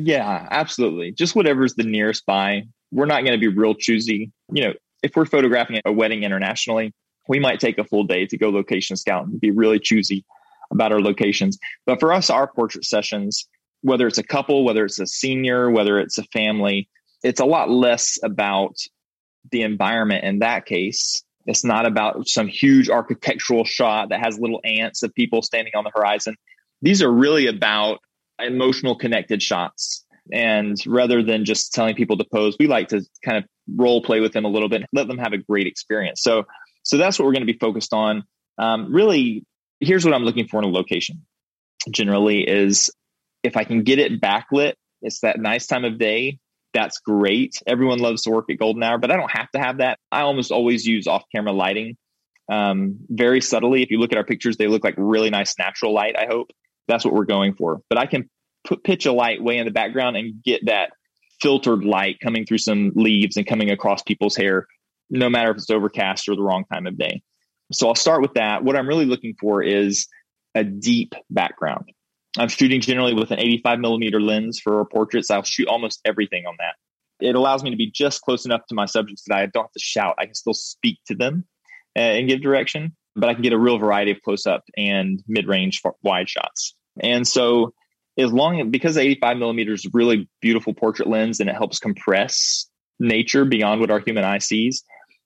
[0.00, 1.10] Yeah, absolutely.
[1.10, 2.62] Just whatever's the nearest by.
[2.92, 4.30] We're not going to be real choosy.
[4.52, 6.94] You know, if we're photographing a wedding internationally,
[7.26, 10.24] we might take a full day to go location scout and be really choosy
[10.70, 11.58] about our locations.
[11.84, 13.48] But for us, our portrait sessions,
[13.82, 16.88] whether it's a couple, whether it's a senior, whether it's a family,
[17.24, 18.76] it's a lot less about
[19.50, 21.24] the environment in that case.
[21.46, 25.82] It's not about some huge architectural shot that has little ants of people standing on
[25.82, 26.36] the horizon.
[26.82, 27.98] These are really about
[28.40, 30.04] emotional connected shots.
[30.32, 34.20] And rather than just telling people to pose, we like to kind of role play
[34.20, 36.22] with them a little bit, let them have a great experience.
[36.22, 36.44] So,
[36.82, 38.24] so that's what we're going to be focused on.
[38.58, 39.44] Um, really,
[39.80, 41.24] here's what I'm looking for in a location.
[41.90, 42.90] Generally, is
[43.42, 46.40] if I can get it backlit, it's that nice time of day
[46.74, 47.62] that's great.
[47.66, 49.98] Everyone loves to work at golden hour, but I don't have to have that.
[50.12, 51.96] I almost always use off camera lighting
[52.50, 53.82] um, very subtly.
[53.82, 56.50] If you look at our pictures, they look like really nice natural light, I hope.
[56.88, 57.80] That's what we're going for.
[57.88, 58.28] But I can
[58.64, 60.90] put pitch a light way in the background and get that
[61.40, 64.66] filtered light coming through some leaves and coming across people's hair,
[65.10, 67.22] no matter if it's overcast or the wrong time of day.
[67.72, 68.64] So I'll start with that.
[68.64, 70.06] What I'm really looking for is
[70.54, 71.92] a deep background.
[72.38, 75.30] I'm shooting generally with an 85 millimeter lens for portraits.
[75.30, 76.74] I'll shoot almost everything on that.
[77.20, 79.72] It allows me to be just close enough to my subjects that I don't have
[79.72, 80.14] to shout.
[80.18, 81.44] I can still speak to them
[81.96, 85.22] uh, and give direction, but I can get a real variety of close up and
[85.26, 86.74] mid range wide shots.
[87.00, 87.72] And so,
[88.16, 93.44] as long because 85 millimeters is really beautiful portrait lens and it helps compress nature
[93.44, 94.82] beyond what our human eye sees,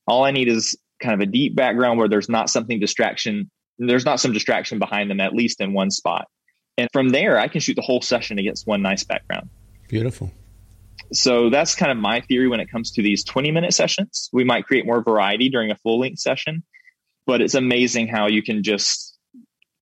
[0.07, 3.51] all I need is kind of a deep background where there's not something distraction.
[3.79, 6.29] There's not some distraction behind them, at least in one spot.
[6.79, 9.49] And from there, I can shoot the whole session against one nice background.
[9.89, 10.31] Beautiful.
[11.13, 14.31] So that's kind of my theory when it comes to these 20 minute sessions.
[14.33, 16.63] We might create more variety during a full length session,
[17.27, 19.12] but it's amazing how you can just,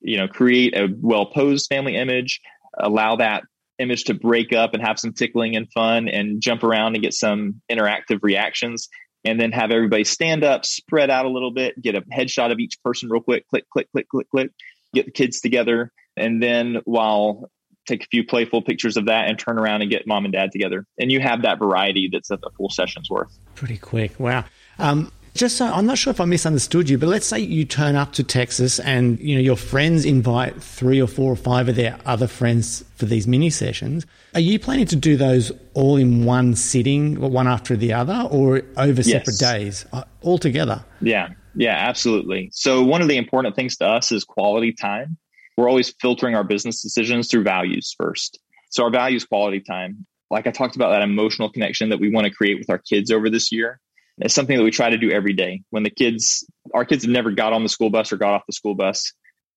[0.01, 2.41] you know, create a well posed family image,
[2.79, 3.45] allow that
[3.79, 7.15] image to break up and have some tickling and fun and jump around and get
[7.15, 8.89] some interactive reactions
[9.25, 12.59] and then have everybody stand up, spread out a little bit, get a headshot of
[12.59, 14.51] each person real quick, click, click, click, click, click,
[14.95, 17.51] get the kids together, and then while
[17.87, 20.53] take a few playful pictures of that and turn around and get mom and dad
[20.53, 20.87] together.
[20.99, 23.37] And you have that variety that's a full session's worth.
[23.55, 24.19] Pretty quick.
[24.21, 24.45] Wow.
[24.79, 27.97] Um, just so I'm not sure if I misunderstood you, but let's say you turn
[27.97, 31.77] up to Texas and you know your friends invite three or four or five of
[31.77, 34.07] their other friends for these mini sessions.
[34.35, 38.63] Are you planning to do those all in one sitting, one after the other, or
[38.77, 39.11] over yes.
[39.11, 40.85] separate days uh, all together?
[41.01, 42.51] Yeah, yeah, absolutely.
[42.53, 45.17] So one of the important things to us is quality time
[45.61, 48.39] we're always filtering our business decisions through values first.
[48.71, 50.07] So our values quality time.
[50.31, 53.11] Like I talked about that emotional connection that we want to create with our kids
[53.11, 53.79] over this year.
[54.21, 55.63] It's something that we try to do every day.
[55.71, 58.43] When the kids, our kids have never got on the school bus or got off
[58.47, 59.13] the school bus,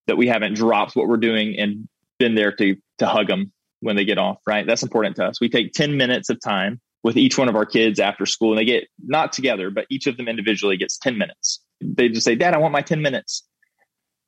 [0.08, 1.88] that we haven't dropped what we're doing and
[2.20, 4.38] been there to to hug them when they get off.
[4.48, 5.42] Right, that's important to us.
[5.42, 8.60] We take ten minutes of time with each one of our kids after school, and
[8.60, 11.62] they get not together, but each of them individually gets ten minutes.
[11.82, 13.44] They just say, "Dad, I want my ten minutes."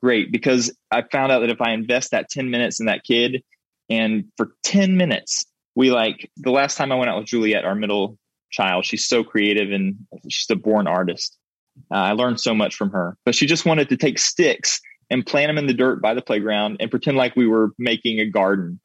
[0.05, 3.43] great because I found out that if I invest that 10 minutes in that kid
[3.89, 7.73] and for 10 minutes, we like the last time I went out with Juliet, our
[7.73, 8.15] middle
[8.51, 9.95] child, she's so creative and
[10.29, 11.37] she's a born artist.
[11.91, 14.79] Uh, I learned so much from her, but she just wanted to take sticks
[15.09, 18.19] and plant them in the dirt by the playground and pretend like we were making
[18.19, 18.79] a garden.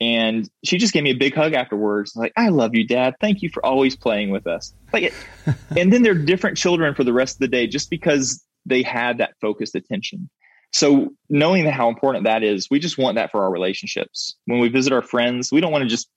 [0.00, 2.12] And she just gave me a big hug afterwards.
[2.16, 3.14] Like, I love you, dad.
[3.20, 4.74] Thank you for always playing with us.
[4.92, 5.14] Like,
[5.76, 9.18] and then they're different children for the rest of the day just because they had
[9.18, 10.28] that focused attention.
[10.72, 14.36] So knowing how important that is, we just want that for our relationships.
[14.46, 16.08] When we visit our friends, we don't want to just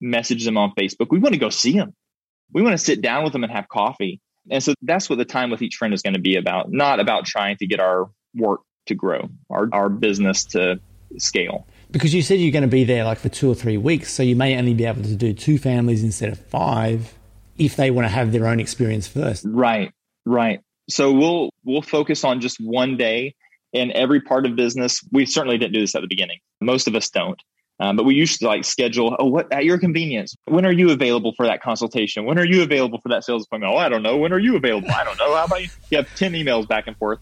[0.00, 1.08] message them on Facebook.
[1.10, 1.94] We want to go see them.
[2.52, 4.20] We want to sit down with them and have coffee.
[4.50, 7.00] And so that's what the time with each friend is going to be about, not
[7.00, 10.80] about trying to get our work to grow, our, our business to
[11.18, 11.66] scale.
[11.90, 14.12] Because you said you're going to be there like for two or three weeks.
[14.12, 17.14] So you may only be able to do two families instead of five
[17.58, 19.44] if they want to have their own experience first.
[19.48, 19.92] Right,
[20.24, 20.60] right.
[20.88, 23.34] So we'll we'll focus on just one day
[23.72, 25.00] in every part of business.
[25.10, 26.38] We certainly didn't do this at the beginning.
[26.60, 27.40] Most of us don't.
[27.78, 30.34] Um, but we used to like schedule, oh, what at your convenience.
[30.46, 32.24] When are you available for that consultation?
[32.24, 33.74] When are you available for that sales appointment?
[33.74, 34.16] Oh, I don't know.
[34.16, 34.88] When are you available?
[34.98, 35.34] I don't know.
[35.36, 35.68] How about you?
[35.90, 37.20] You have 10 emails back and forth.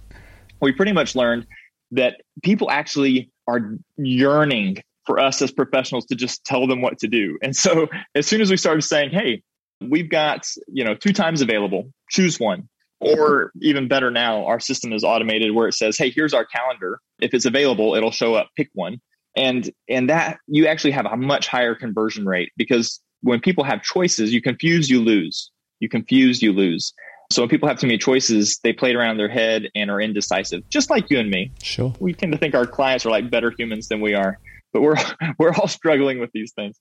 [0.62, 1.46] We pretty much learned
[1.90, 7.08] that people actually are yearning for us as professionals to just tell them what to
[7.08, 7.38] do.
[7.42, 9.42] And so as soon as we started saying, hey,
[9.82, 12.68] we've got, you know, two times available, choose one.
[13.00, 17.00] Or even better now, our system is automated where it says, "Hey, here's our calendar.
[17.20, 18.48] If it's available, it'll show up.
[18.56, 18.98] Pick one."
[19.36, 23.82] And and that you actually have a much higher conversion rate because when people have
[23.82, 25.50] choices, you confuse, you lose.
[25.80, 26.92] You confuse, you lose.
[27.32, 30.00] So when people have too many choices, they play it around their head and are
[30.00, 31.50] indecisive, just like you and me.
[31.62, 31.92] Sure.
[31.98, 34.38] We tend to think our clients are like better humans than we are,
[34.72, 34.96] but we're
[35.38, 36.78] we're all struggling with these things.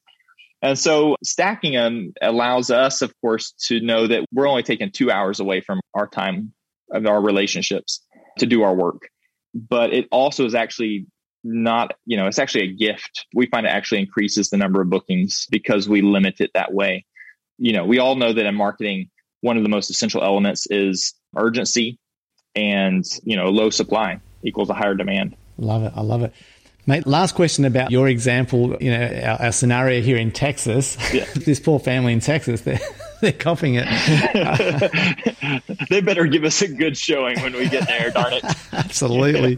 [0.62, 5.12] And so stacking them allows us, of course, to know that we're only taking two
[5.12, 6.54] hours away from our time
[6.92, 8.02] of our relationships
[8.40, 9.10] to do our work.
[9.54, 11.06] But it also is actually
[11.44, 13.26] not, you know, it's actually a gift.
[13.34, 17.06] We find it actually increases the number of bookings because we limit it that way.
[17.58, 19.10] You know, we all know that in marketing,
[19.42, 22.00] one of the most essential elements is urgency
[22.56, 25.36] and, you know, low supply equals a higher demand.
[25.58, 25.94] Love it.
[25.96, 26.34] I love it.
[26.86, 30.98] Mate, last question about your example, you know, our, our scenario here in Texas.
[31.14, 31.26] Yeah.
[31.36, 32.80] this poor family in Texas, they're,
[33.30, 33.88] they're coughing it.
[35.90, 38.44] they better give us a good showing when we get there, darn it.
[38.74, 39.58] Absolutely.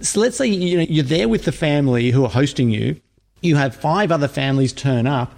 [0.00, 2.98] so let's say you know, you're there with the family who are hosting you.
[3.42, 5.34] You have five other families turn up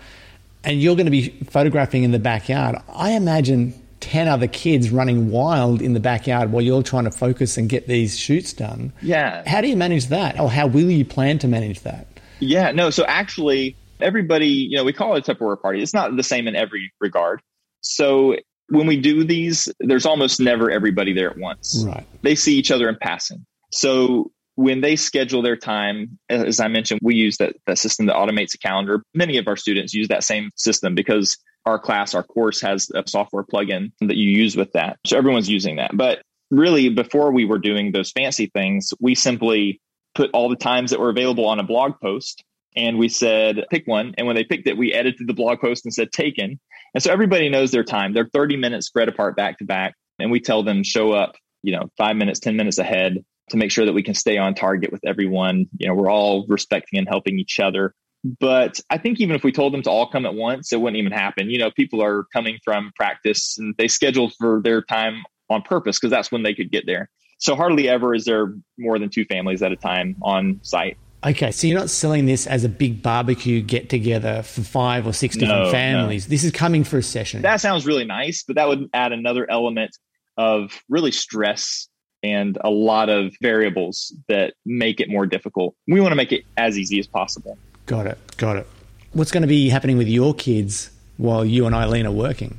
[0.62, 2.76] and you're going to be photographing in the backyard.
[2.94, 7.56] I imagine 10 other kids running wild in the backyard while you're trying to focus
[7.56, 8.92] and get these shoots done.
[9.02, 9.42] Yeah.
[9.48, 10.38] How do you manage that?
[10.38, 12.06] Or how will you plan to manage that?
[12.38, 12.90] Yeah, no.
[12.90, 15.82] So actually, everybody, you know, we call it a Tupperware party.
[15.82, 17.40] It's not the same in every regard.
[17.80, 18.36] So
[18.68, 21.84] when we do these, there's almost never everybody there at once.
[21.86, 22.06] Right.
[22.22, 23.44] They see each other in passing.
[23.70, 28.16] So when they schedule their time, as I mentioned, we use that, that system that
[28.16, 29.02] automates a calendar.
[29.14, 33.02] Many of our students use that same system because our class, our course has a
[33.06, 34.98] software plugin that you use with that.
[35.06, 35.96] So everyone's using that.
[35.96, 39.80] But really, before we were doing those fancy things, we simply
[40.14, 42.44] put all the times that were available on a blog post
[42.76, 44.14] and we said, pick one.
[44.16, 46.58] And when they picked it, we edited the blog post and said, taken.
[46.94, 48.12] And so everybody knows their time.
[48.12, 49.94] They're 30 minutes spread apart back to back.
[50.18, 53.70] And we tell them, show up, you know, five minutes, 10 minutes ahead to make
[53.70, 55.66] sure that we can stay on target with everyone.
[55.78, 57.94] You know, we're all respecting and helping each other.
[58.38, 60.98] But I think even if we told them to all come at once, it wouldn't
[60.98, 61.50] even happen.
[61.50, 65.98] You know, people are coming from practice and they scheduled for their time on purpose
[65.98, 67.10] because that's when they could get there.
[67.38, 70.96] So hardly ever is there more than two families at a time on site.
[71.24, 75.12] Okay, so you're not selling this as a big barbecue get together for five or
[75.12, 76.26] six different no, families.
[76.26, 76.30] No.
[76.30, 77.42] This is coming for a session.
[77.42, 79.96] That sounds really nice, but that would add another element
[80.36, 81.88] of really stress
[82.24, 85.76] and a lot of variables that make it more difficult.
[85.86, 87.56] We want to make it as easy as possible.
[87.86, 88.18] Got it.
[88.36, 88.66] Got it.
[89.12, 92.58] What's going to be happening with your kids while you and Eileen are working?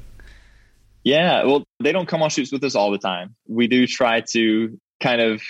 [1.03, 3.35] Yeah, well, they don't come on shoots with us all the time.
[3.47, 5.41] We do try to kind of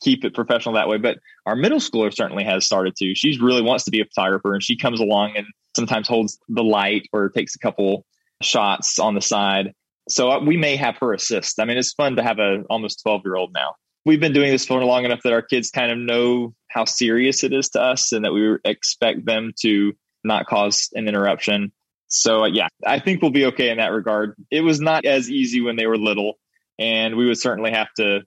[0.00, 3.14] keep it professional that way, but our middle schooler certainly has started to.
[3.14, 5.46] She really wants to be a photographer and she comes along and
[5.76, 8.04] sometimes holds the light or takes a couple
[8.42, 9.72] shots on the side.
[10.08, 11.60] So uh, we may have her assist.
[11.60, 13.74] I mean, it's fun to have a almost 12 year old now
[14.04, 17.44] we've been doing this for long enough that our kids kind of know how serious
[17.44, 19.92] it is to us and that we expect them to
[20.24, 21.72] not cause an interruption.
[22.08, 24.34] So, uh, yeah, I think we'll be okay in that regard.
[24.50, 26.38] It was not as easy when they were little,
[26.78, 28.20] and we would certainly have to,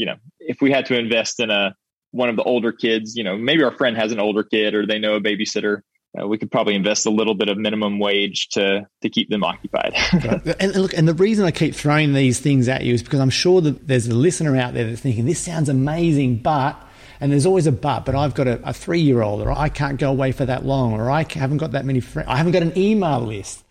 [0.00, 1.74] you know, if we had to invest in a
[2.12, 4.86] one of the older kids, you know, maybe our friend has an older kid or
[4.86, 5.82] they know a babysitter
[6.18, 9.44] uh, we could probably invest a little bit of minimum wage to to keep them
[9.44, 9.94] occupied.
[10.60, 13.30] and look, and the reason I keep throwing these things at you is because I'm
[13.30, 16.82] sure that there's a listener out there that's thinking this sounds amazing, but
[17.20, 18.04] and there's always a but.
[18.04, 20.64] But I've got a, a three year old, or I can't go away for that
[20.64, 22.28] long, or I haven't got that many friends.
[22.28, 23.62] I haven't got an email list.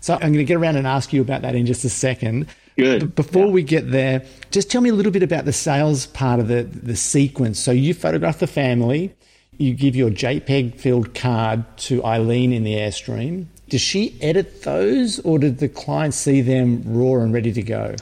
[0.00, 2.48] So I'm going to get around and ask you about that in just a second.
[2.76, 3.14] Good.
[3.14, 3.52] Before yeah.
[3.52, 6.62] we get there, just tell me a little bit about the sales part of the
[6.62, 7.58] the sequence.
[7.60, 9.14] So you photograph the family
[9.58, 13.46] you give your JPEG filled card to Eileen in the Airstream.
[13.68, 17.94] Does she edit those or did the client see them raw and ready to go?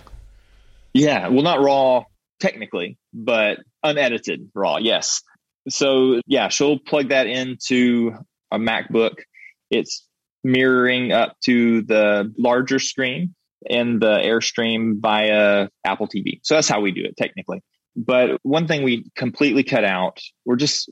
[0.92, 2.04] Yeah, well, not raw
[2.40, 5.22] technically, but unedited raw, yes.
[5.68, 8.14] So, yeah, she'll plug that into
[8.50, 9.14] a MacBook.
[9.70, 10.06] It's
[10.42, 13.34] mirroring up to the larger screen
[13.66, 16.40] in the Airstream via Apple TV.
[16.42, 17.62] So that's how we do it technically.
[17.94, 20.90] But one thing we completely cut out, we're just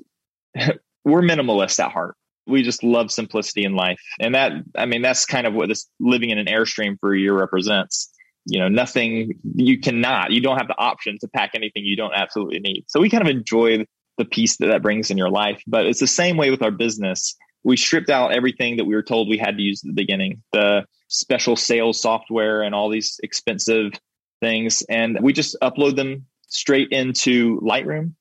[1.05, 2.17] we're minimalists at heart.
[2.47, 4.01] We just love simplicity in life.
[4.19, 7.19] And that, I mean, that's kind of what this living in an Airstream for a
[7.19, 8.11] year represents.
[8.47, 12.15] You know, nothing, you cannot, you don't have the option to pack anything you don't
[12.15, 12.85] absolutely need.
[12.89, 13.85] So we kind of enjoy
[14.19, 15.63] the peace that that brings in your life.
[15.67, 17.37] But it's the same way with our business.
[17.65, 20.43] We stripped out everything that we were told we had to use at the beginning,
[20.53, 23.93] the special sales software and all these expensive
[24.41, 24.83] things.
[24.89, 28.15] And we just upload them straight into Lightroom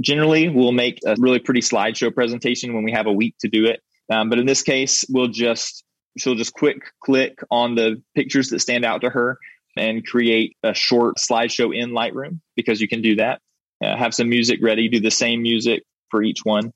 [0.00, 3.66] generally we'll make a really pretty slideshow presentation when we have a week to do
[3.66, 3.80] it.
[4.10, 5.84] Um, but in this case, we'll just
[6.18, 9.38] she'll just quick click on the pictures that stand out to her
[9.76, 13.40] and create a short slideshow in Lightroom because you can do that.
[13.82, 16.72] Uh, have some music ready, do the same music for each one.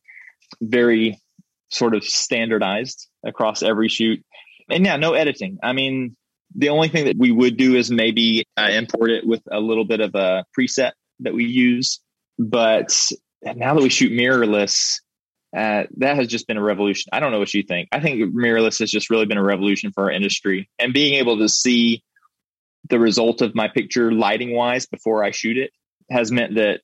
[0.60, 1.18] Very
[1.70, 4.22] sort of standardized across every shoot.
[4.70, 5.58] And yeah, no editing.
[5.62, 6.16] I mean,
[6.54, 9.84] the only thing that we would do is maybe uh, import it with a little
[9.84, 12.00] bit of a preset that we use.
[12.38, 12.94] But
[13.42, 15.00] now that we shoot mirrorless,
[15.56, 17.10] uh, that has just been a revolution.
[17.12, 17.88] I don't know what you think.
[17.92, 20.68] I think mirrorless has just really been a revolution for our industry.
[20.78, 22.02] And being able to see
[22.88, 25.70] the result of my picture lighting wise before I shoot it
[26.10, 26.80] has meant that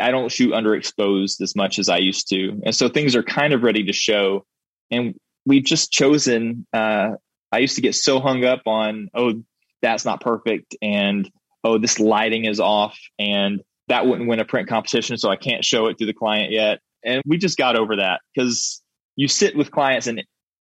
[0.00, 2.60] I don't shoot underexposed as much as I used to.
[2.64, 4.44] And so things are kind of ready to show.
[4.90, 5.14] And
[5.44, 7.12] we've just chosen, uh,
[7.50, 9.42] I used to get so hung up on, oh,
[9.82, 10.76] that's not perfect.
[10.80, 11.30] And
[11.64, 12.98] oh, this lighting is off.
[13.18, 15.18] And that wouldn't win a print competition.
[15.18, 16.80] So I can't show it to the client yet.
[17.04, 18.82] And we just got over that because
[19.16, 20.22] you sit with clients in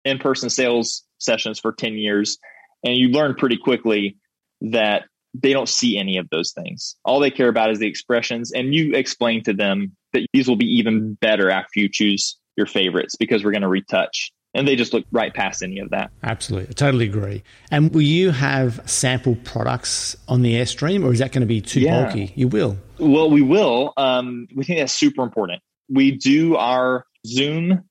[0.05, 2.39] in person sales sessions for 10 years
[2.85, 4.17] and you learn pretty quickly
[4.61, 5.05] that
[5.35, 6.97] they don't see any of those things.
[7.05, 8.53] All they care about is the expressions.
[8.53, 12.67] And you explain to them that these will be even better after you choose your
[12.67, 14.33] favorites because we're going to retouch.
[14.57, 16.13] And they just look right past any of that.
[16.23, 16.69] Absolutely.
[16.71, 17.43] I totally agree.
[17.73, 21.61] And will you have sample products on the Airstream or is that going to be
[21.61, 22.05] too yeah.
[22.05, 22.33] bulky?
[22.37, 22.79] You will.
[23.01, 23.93] Well, we will.
[23.97, 25.61] Um, we think that's super important.
[25.89, 27.83] We do our Zoom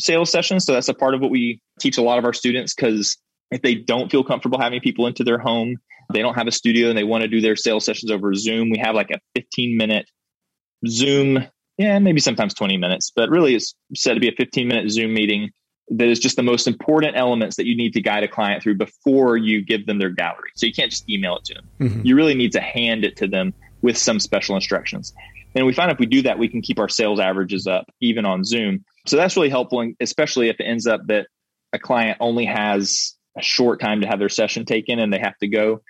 [0.00, 0.64] sales sessions.
[0.64, 3.16] So that's a part of what we teach a lot of our students because
[3.52, 5.76] if they don't feel comfortable having people into their home,
[6.12, 8.70] they don't have a studio and they want to do their sales sessions over Zoom,
[8.70, 10.06] we have like a 15 minute
[10.86, 11.44] Zoom,
[11.76, 15.12] yeah, maybe sometimes 20 minutes, but really it's said to be a 15 minute Zoom
[15.12, 15.50] meeting
[15.90, 18.76] that is just the most important elements that you need to guide a client through
[18.76, 20.50] before you give them their gallery.
[20.54, 21.68] So you can't just email it to them.
[21.80, 22.06] Mm-hmm.
[22.06, 25.14] You really need to hand it to them with some special instructions.
[25.54, 28.26] And we find if we do that, we can keep our sales averages up even
[28.26, 28.84] on Zoom.
[29.06, 31.26] So that's really helpful, especially if it ends up that
[31.72, 35.38] a client only has a short time to have their session taken and they have
[35.38, 35.80] to go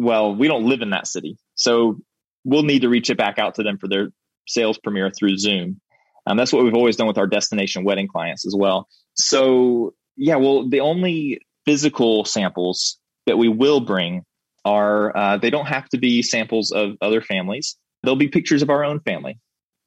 [0.00, 1.36] well, we don't live in that city.
[1.56, 2.00] So
[2.44, 4.08] we'll need to reach it back out to them for their
[4.48, 5.78] sales premiere through Zoom.
[6.26, 8.88] Um, that's what we've always done with our destination wedding clients as well.
[9.14, 14.24] So, yeah, well, the only physical samples that we will bring
[14.64, 17.76] are uh, they don't have to be samples of other families.
[18.02, 19.38] They'll be pictures of our own family.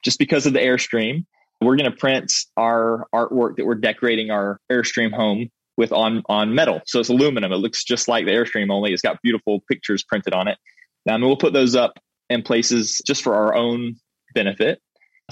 [0.04, 1.26] Just because of the Airstream,
[1.60, 6.54] we're going to print our artwork that we're decorating our Airstream home with on on
[6.54, 6.82] metal.
[6.86, 7.52] So it's aluminum.
[7.52, 10.58] It looks just like the Airstream, only it's got beautiful pictures printed on it.
[11.10, 12.00] Um, and we'll put those up
[12.30, 13.96] in places just for our own
[14.34, 14.82] benefit,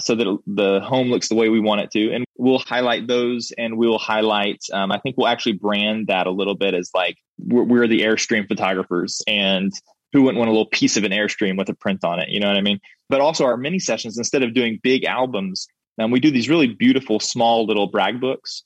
[0.00, 2.12] so that the home looks the way we want it to.
[2.12, 4.60] And we'll highlight those, and we'll highlight.
[4.72, 8.00] Um, I think we'll actually brand that a little bit as like we're, we're the
[8.00, 9.72] Airstream photographers, and
[10.12, 12.28] who wouldn't want a little piece of an Airstream with a print on it?
[12.28, 12.80] You know what I mean?
[13.08, 15.66] But also our mini sessions, instead of doing big albums,
[15.98, 18.64] um, we do these really beautiful small little brag books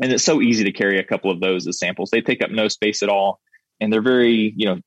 [0.00, 2.10] and it's so easy to carry a couple of those as samples.
[2.10, 3.40] They take up no space at all.
[3.80, 4.78] And they're very, you know,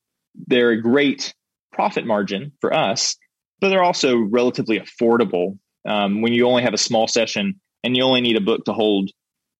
[0.47, 1.33] they're a great
[1.71, 3.15] profit margin for us,
[3.59, 5.57] but they're also relatively affordable.
[5.87, 8.73] Um, when you only have a small session and you only need a book to
[8.73, 9.09] hold,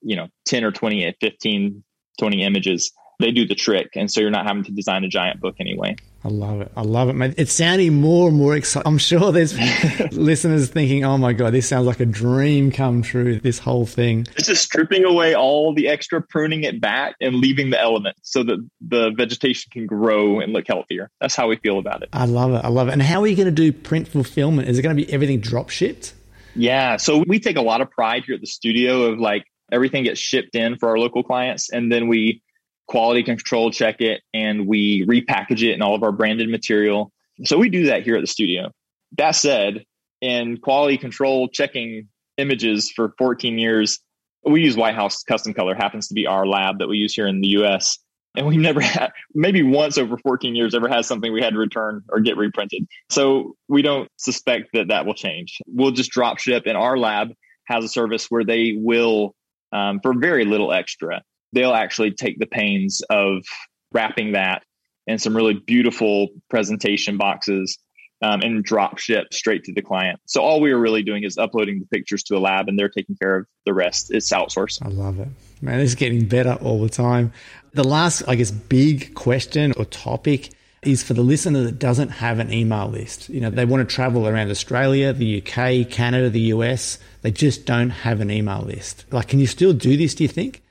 [0.02, 1.84] you know, 10 or 20, 15,
[2.20, 3.90] 20 images, they do the trick.
[3.96, 5.96] And so you're not having to design a giant book anyway.
[6.26, 6.72] I love it.
[6.78, 7.34] I love it, mate.
[7.38, 8.88] It's sounding more and more exciting.
[8.90, 9.54] I'm sure there's
[10.14, 14.26] listeners thinking, oh my God, this sounds like a dream come true, this whole thing.
[14.38, 18.44] It's just stripping away all the extra, pruning it back, and leaving the elements so
[18.44, 21.10] that the vegetation can grow and look healthier.
[21.20, 22.10] That's how we feel about it.
[22.14, 22.64] I love it.
[22.64, 22.94] I love it.
[22.94, 24.70] And how are you going to do print fulfillment?
[24.70, 26.14] Is it going to be everything drop shipped?
[26.56, 26.98] Yeah.
[26.98, 29.44] So we take a lot of pride here at the studio of like
[29.74, 31.70] everything gets shipped in for our local clients.
[31.70, 32.42] And then we
[32.88, 37.12] quality control check it and we repackage it in all of our branded material.
[37.46, 38.72] So we do that here at the studio.
[39.18, 39.86] That said,
[40.22, 42.08] in quality control checking
[42.38, 44.00] images for 14 years,
[44.46, 47.28] we use White House Custom Color, happens to be our lab that we use here
[47.28, 47.98] in the US.
[48.36, 51.60] And we never had, maybe once over 14 years, ever had something we had to
[51.60, 52.88] return or get reprinted.
[53.10, 55.60] So we don't suspect that that will change.
[55.68, 57.30] We'll just drop ship, and our lab
[57.66, 59.36] has a service where they will,
[59.72, 61.22] um, for very little extra,
[61.54, 63.44] they'll actually take the pains of
[63.92, 64.64] wrapping that
[65.08, 67.78] in some really beautiful presentation boxes
[68.22, 70.20] um, and drop ship straight to the client.
[70.26, 72.90] So all we are really doing is uploading the pictures to a lab and they're
[72.90, 74.14] taking care of the rest.
[74.14, 74.84] It's outsourced.
[74.84, 75.28] I love it.
[75.62, 77.34] Man, it's getting better all the time.
[77.74, 80.52] The last, I guess, big question or topic
[80.84, 83.30] is for the listener that doesn't have an email list.
[83.30, 87.00] You know, they want to travel around Australia, the UK, Canada, the US.
[87.22, 89.06] They just don't have an email list.
[89.12, 90.63] Like, can you still do this, do you think?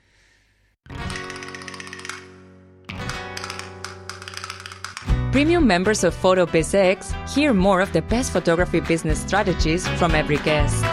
[5.33, 10.83] Premium members of PhotoBizX hear more of the best photography business strategies from every guest.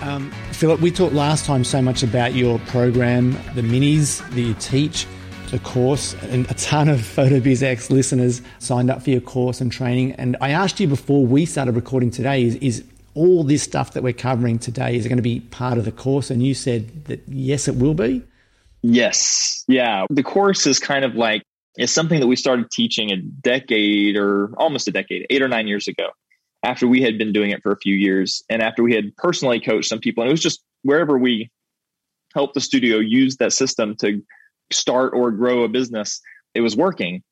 [0.00, 4.54] Um, Philip, we talked last time so much about your program, the minis that you
[4.54, 5.08] teach
[5.50, 10.12] the course, and a ton of PhotoBizX listeners signed up for your course and training.
[10.12, 12.84] And I asked you before we started recording today: is, is
[13.18, 16.30] all this stuff that we're covering today is going to be part of the course.
[16.30, 18.22] And you said that yes, it will be.
[18.82, 19.64] Yes.
[19.66, 20.06] Yeah.
[20.08, 21.42] The course is kind of like,
[21.76, 25.66] it's something that we started teaching a decade or almost a decade, eight or nine
[25.66, 26.10] years ago,
[26.62, 28.44] after we had been doing it for a few years.
[28.48, 31.50] And after we had personally coached some people, and it was just wherever we
[32.34, 34.22] helped the studio use that system to
[34.70, 36.20] start or grow a business,
[36.54, 37.22] it was working.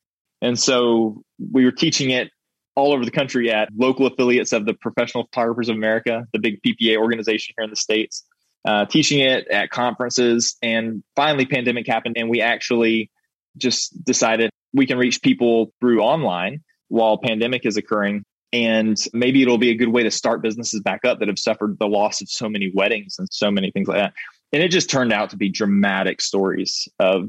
[0.43, 1.23] And so
[1.53, 2.31] we were teaching it
[2.75, 6.61] all over the country at local affiliates of the Professional Photographers of America, the big
[6.63, 8.25] PPA organization here in the States,
[8.67, 10.57] uh, teaching it at conferences.
[10.63, 13.11] And finally, pandemic happened, and we actually
[13.57, 18.25] just decided we can reach people through online while pandemic is occurring.
[18.53, 21.79] And maybe it'll be a good way to start businesses back up that have suffered
[21.79, 24.13] the loss of so many weddings and so many things like that.
[24.53, 27.29] And it just turned out to be dramatic stories of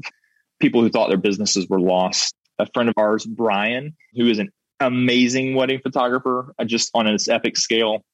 [0.60, 2.34] people who thought their businesses were lost.
[2.58, 4.50] A friend of ours, Brian, who is an
[4.80, 8.04] amazing wedding photographer, uh, just on an epic scale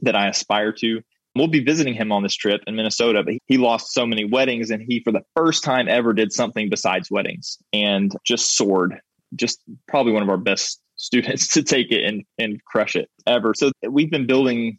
[0.00, 1.02] that I aspire to.
[1.34, 4.70] We'll be visiting him on this trip in Minnesota, but he lost so many weddings
[4.70, 9.00] and he, for the first time ever, did something besides weddings and just soared.
[9.34, 13.54] Just probably one of our best students to take it and, and crush it ever.
[13.54, 14.78] So we've been building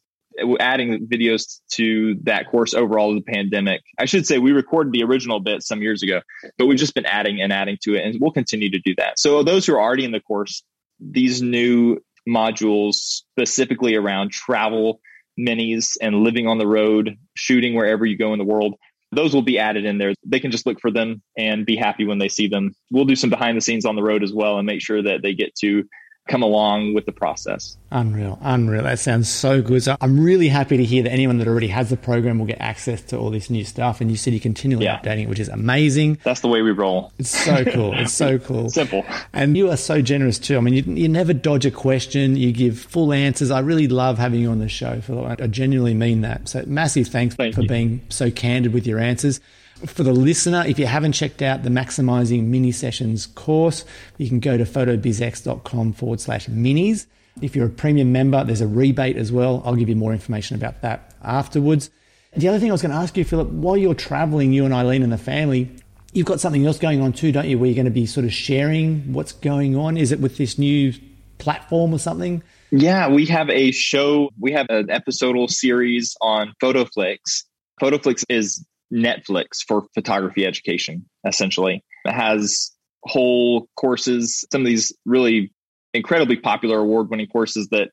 [0.60, 3.82] adding videos to that course overall of the pandemic.
[4.00, 6.22] I should say we recorded the original bit some years ago,
[6.58, 9.20] but we've just been adding and adding to it, and we'll continue to do that.
[9.20, 10.64] So those who are already in the course,
[11.00, 15.00] these new modules specifically around travel
[15.40, 18.76] minis and living on the road, shooting wherever you go in the world.
[19.12, 20.14] Those will be added in there.
[20.26, 22.74] They can just look for them and be happy when they see them.
[22.92, 25.22] We'll do some behind the scenes on the road as well and make sure that
[25.22, 25.84] they get to
[26.28, 27.78] come along with the process.
[27.92, 28.84] Unreal, unreal.
[28.84, 29.84] That sounds so good.
[29.84, 32.62] So I'm really happy to hear that anyone that already has the program will get
[32.62, 34.00] access to all this new stuff.
[34.00, 35.00] And you said you're continually yeah.
[35.00, 36.20] updating it, which is amazing.
[36.24, 37.12] That's the way we roll.
[37.20, 37.94] It's so cool.
[37.94, 38.70] It's so cool.
[38.70, 39.06] Simple.
[39.34, 40.58] And you are so generous too.
[40.58, 42.38] I mean, you, you never dodge a question.
[42.38, 43.52] You give full answers.
[43.52, 45.02] I really love having you on the show.
[45.02, 45.42] Philip.
[45.42, 46.48] I genuinely mean that.
[46.48, 47.68] So massive thanks Thank for you.
[47.68, 49.42] being so candid with your answers
[49.86, 53.86] for the listener, if you haven't checked out the Maximizing Mini Sessions course,
[54.18, 57.06] you can go to photobizx.com forward slash minis.
[57.42, 59.62] If you're a premium member, there's a rebate as well.
[59.66, 61.90] I'll give you more information about that afterwards.
[62.36, 64.74] The other thing I was going to ask you, Philip, while you're traveling, you and
[64.74, 65.70] Eileen and the family,
[66.14, 67.60] you've got something else going on too, don't you?
[67.60, 69.98] Where you're going to be sort of sharing what's going on.
[69.98, 70.94] Is it with this new
[71.38, 72.42] platform or something?
[72.72, 74.30] Yeah, we have a show.
[74.40, 77.44] We have an episodal series on PhotoFlix.
[77.82, 81.84] PhotoFlix is Netflix for photography education, essentially.
[82.06, 82.72] It has
[83.04, 85.52] whole courses, some of these really
[85.94, 87.90] incredibly popular award winning courses that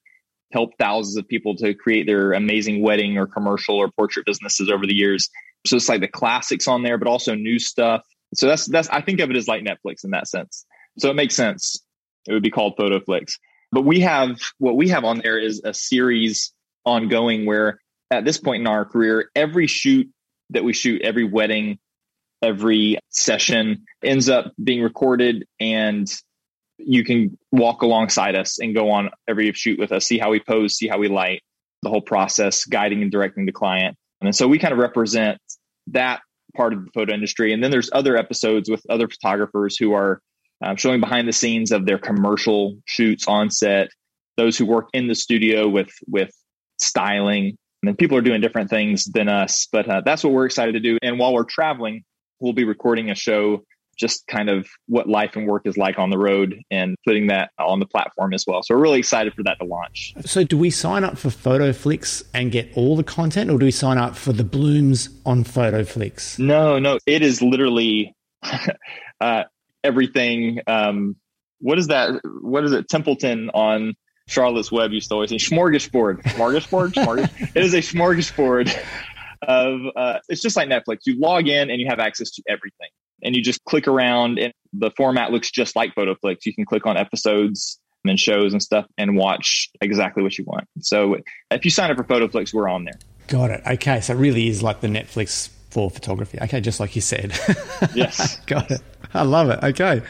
[0.52, 4.86] help thousands of people to create their amazing wedding or commercial or portrait businesses over
[4.86, 5.28] the years.
[5.66, 8.02] So it's like the classics on there, but also new stuff.
[8.34, 10.64] So that's that's I think of it as like Netflix in that sense.
[10.98, 11.82] So it makes sense.
[12.26, 13.32] It would be called PhotoFlix.
[13.72, 16.52] But we have what we have on there is a series
[16.84, 17.80] ongoing where
[18.10, 20.08] at this point in our career, every shoot
[20.50, 21.78] that we shoot every wedding,
[22.42, 26.10] every session ends up being recorded and
[26.78, 30.40] you can walk alongside us and go on every shoot with us, see how we
[30.40, 31.42] pose, see how we light,
[31.82, 33.96] the whole process, guiding and directing the client.
[34.20, 35.38] And so we kind of represent
[35.88, 36.20] that
[36.56, 37.52] part of the photo industry.
[37.52, 40.20] And then there's other episodes with other photographers who are
[40.62, 43.88] um, showing behind the scenes of their commercial shoots on set,
[44.36, 46.30] those who work in the studio with with
[46.78, 50.72] styling, and people are doing different things than us, but uh, that's what we're excited
[50.72, 50.98] to do.
[51.02, 52.04] And while we're traveling,
[52.40, 53.62] we'll be recording a show
[54.00, 57.50] just kind of what life and work is like on the road and putting that
[57.58, 58.62] on the platform as well.
[58.62, 60.14] So we're really excited for that to launch.
[60.24, 63.70] So do we sign up for PhotoFlix and get all the content or do we
[63.70, 66.38] sign up for the Blumes on PhotoFlix?
[66.38, 68.16] No, no, it is literally
[69.20, 69.44] uh,
[69.84, 70.60] everything.
[70.66, 71.16] Um,
[71.60, 72.22] what is that?
[72.40, 72.88] What is it?
[72.88, 73.94] Templeton on
[74.30, 77.50] Charlotte's Web used to always say smorgasbord, smorgasbord, smorgasbord.
[77.56, 78.72] it is a smorgasbord
[79.42, 80.98] of, uh, it's just like Netflix.
[81.04, 82.88] You log in and you have access to everything
[83.22, 86.46] and you just click around and the format looks just like PhotoFlix.
[86.46, 90.44] You can click on episodes and then shows and stuff and watch exactly what you
[90.44, 90.68] want.
[90.78, 91.16] So
[91.50, 92.98] if you sign up for PhotoFlix, we're on there.
[93.26, 93.62] Got it.
[93.66, 94.00] Okay.
[94.00, 96.38] So it really is like the Netflix for photography.
[96.40, 96.60] Okay.
[96.60, 97.36] Just like you said.
[97.96, 98.38] Yes.
[98.46, 98.80] Got it.
[99.12, 99.60] I love it.
[99.64, 100.02] Okay.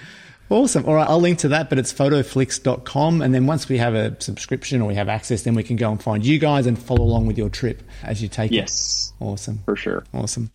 [0.51, 0.85] Awesome.
[0.85, 3.23] All right, I'll link to that, but it's photoflix.com.
[3.23, 5.93] And then once we have a subscription or we have access, then we can go
[5.93, 8.63] and find you guys and follow along with your trip as you take yes, it.
[8.63, 9.13] Yes.
[9.21, 9.61] Awesome.
[9.65, 10.05] For sure.
[10.13, 10.51] Awesome.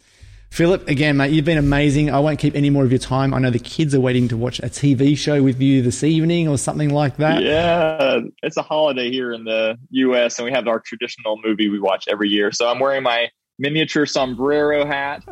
[0.50, 2.12] Philip, again, mate, you've been amazing.
[2.12, 3.34] I won't keep any more of your time.
[3.34, 6.48] I know the kids are waiting to watch a TV show with you this evening
[6.48, 7.41] or something like that.
[7.41, 11.80] Yeah, it's a holiday here in the U.S., and we have our traditional movie we
[11.80, 12.52] watch every year.
[12.52, 13.30] So I'm wearing my
[13.60, 15.26] miniature sombrero hat,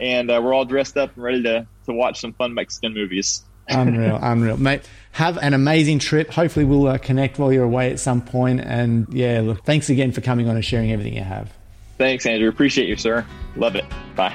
[0.00, 3.44] and uh, we're all dressed up and ready to, to watch some fun Mexican movies.
[3.70, 4.82] Unreal, unreal, mate.
[5.12, 6.30] Have an amazing trip.
[6.30, 8.60] Hopefully, we'll uh, connect while you're away at some point.
[8.60, 11.52] And yeah, look, thanks again for coming on and sharing everything you have.
[11.98, 12.48] Thanks, Andrew.
[12.48, 13.26] Appreciate you, sir.
[13.56, 13.84] Love it.
[14.16, 14.34] Bye.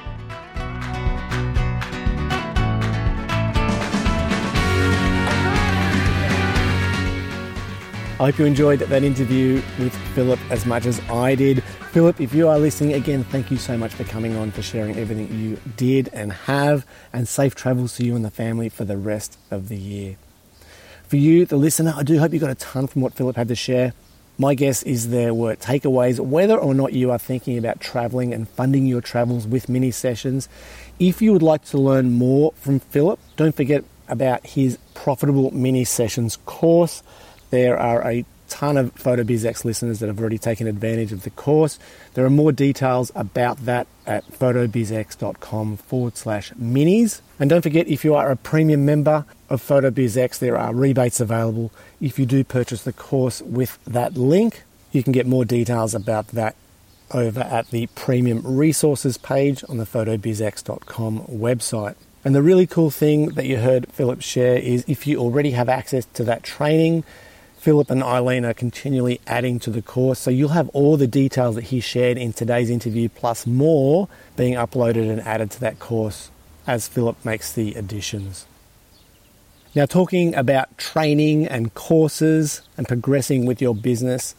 [8.17, 11.61] I hope you enjoyed that interview with Philip as much as I did.
[11.91, 14.95] Philip, if you are listening again, thank you so much for coming on, for sharing
[14.95, 18.95] everything you did and have, and safe travels to you and the family for the
[18.95, 20.15] rest of the year.
[21.09, 23.49] For you, the listener, I do hope you got a ton from what Philip had
[23.49, 23.91] to share.
[24.37, 28.47] My guess is there were takeaways, whether or not you are thinking about traveling and
[28.47, 30.47] funding your travels with mini sessions.
[30.99, 35.83] If you would like to learn more from Philip, don't forget about his profitable mini
[35.83, 37.03] sessions course.
[37.55, 41.79] There are a ton of PhotoBizX listeners that have already taken advantage of the course.
[42.13, 47.21] There are more details about that at photobizx.com forward slash minis.
[47.39, 51.71] And don't forget, if you are a premium member of PhotoBizX, there are rebates available.
[52.01, 56.27] If you do purchase the course with that link, you can get more details about
[56.39, 56.57] that
[57.11, 61.95] over at the premium resources page on the photobizx.com website.
[62.25, 65.69] And the really cool thing that you heard Philip share is if you already have
[65.69, 67.03] access to that training,
[67.65, 71.55] Philip and Eileen are continually adding to the course, so you'll have all the details
[71.55, 74.07] that he shared in today's interview, plus more
[74.37, 76.29] being uploaded and added to that course
[76.67, 78.45] as Philip makes the additions.
[79.73, 84.35] Now, talking about training and courses and progressing with your business,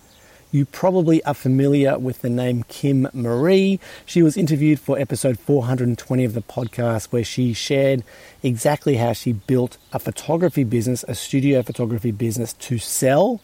[0.51, 3.81] you probably are familiar with the name Kim Marie.
[4.05, 8.05] She was interviewed for episode 420 of the podcast, where she shared
[8.43, 13.41] exactly how she built a photography business, a studio photography business to sell.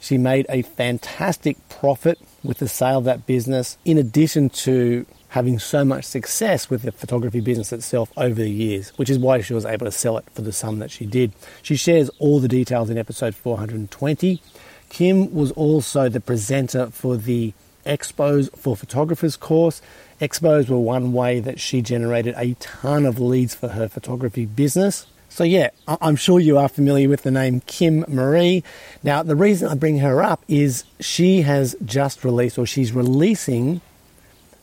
[0.00, 5.58] She made a fantastic profit with the sale of that business, in addition to having
[5.58, 9.52] so much success with the photography business itself over the years, which is why she
[9.52, 11.32] was able to sell it for the sum that she did.
[11.62, 14.40] She shares all the details in episode 420.
[14.88, 17.52] Kim was also the presenter for the
[17.86, 19.80] Expos for Photographers course.
[20.20, 25.06] Expos were one way that she generated a ton of leads for her photography business.
[25.30, 28.64] So, yeah, I'm sure you are familiar with the name Kim Marie.
[29.02, 33.80] Now, the reason I bring her up is she has just released, or she's releasing,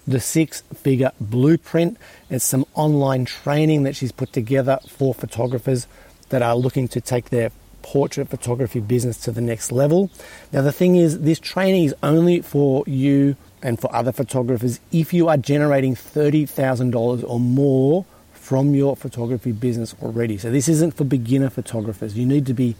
[0.08, 1.98] the six figure blueprint.
[2.30, 5.88] It's some online training that she's put together for photographers
[6.30, 7.52] that are looking to take their
[7.86, 10.10] portrait photography business to the next level.
[10.52, 15.14] Now, the thing is, this training is only for you and for other photographers if
[15.14, 20.36] you are generating $30,000 or more from your photography business already.
[20.40, 22.18] So, this isn't for beginner photographers.
[22.18, 22.76] You need to be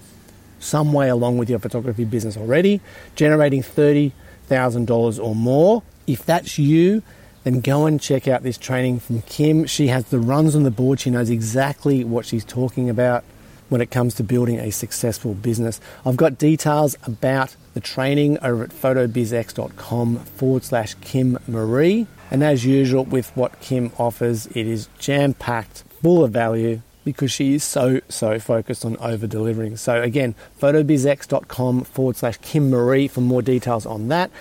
[0.60, 2.82] some way along with your photography business already,
[3.16, 5.84] generating $30,000 or more.
[6.08, 7.04] If that's you,
[7.44, 9.68] then go and check out this training from Kim.
[9.68, 13.24] She has the runs on the board, she knows exactly what she's talking about
[13.70, 15.80] when it comes to building a successful business.
[16.06, 22.08] I've got details about the training over at photobizx.com forward slash Kim Marie.
[22.32, 27.32] And as usual, with what Kim offers, it is jam packed, full of value because
[27.32, 29.78] she is so, so focused on over delivering.
[29.78, 34.32] So, again, photobizx.com forward slash Kim Marie for more details on that.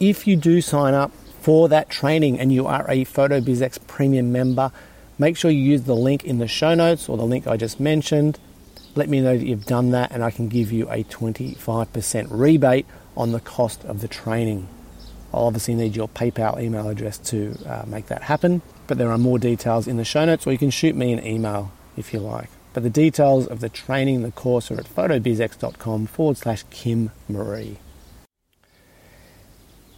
[0.00, 4.72] If you do sign up for that training and you are a PhotoBizX premium member,
[5.18, 7.78] make sure you use the link in the show notes or the link I just
[7.78, 8.38] mentioned
[8.94, 12.86] let me know that you've done that and I can give you a 25% rebate
[13.16, 14.68] on the cost of the training.
[15.32, 19.18] I'll obviously need your PayPal email address to uh, make that happen, but there are
[19.18, 22.18] more details in the show notes, or you can shoot me an email if you
[22.18, 22.50] like.
[22.72, 27.78] But the details of the training, the course, are at photobizx.com forward slash Kim Marie.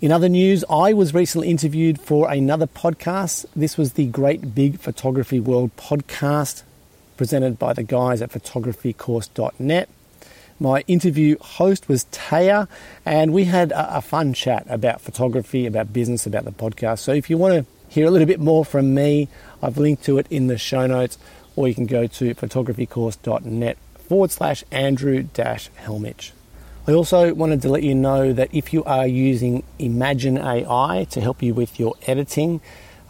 [0.01, 3.47] In other news, I was recently interviewed for another podcast.
[3.55, 6.63] This was the Great Big Photography World podcast
[7.17, 9.89] presented by the guys at photographycourse.net.
[10.61, 12.69] My interview host was Taya,
[13.05, 17.01] and we had a, a, fun chat about photography, about business, about the podcast.
[17.01, 19.29] So if you want to hear a little bit more from me,
[19.61, 21.19] I've linked to it in the show notes,
[21.57, 26.31] or you can go to photographycourse.net forward slash Andrew dash Hellmich.
[26.87, 31.21] I also wanted to let you know that if you are using Imagen AI to
[31.21, 32.61] help you with your editing,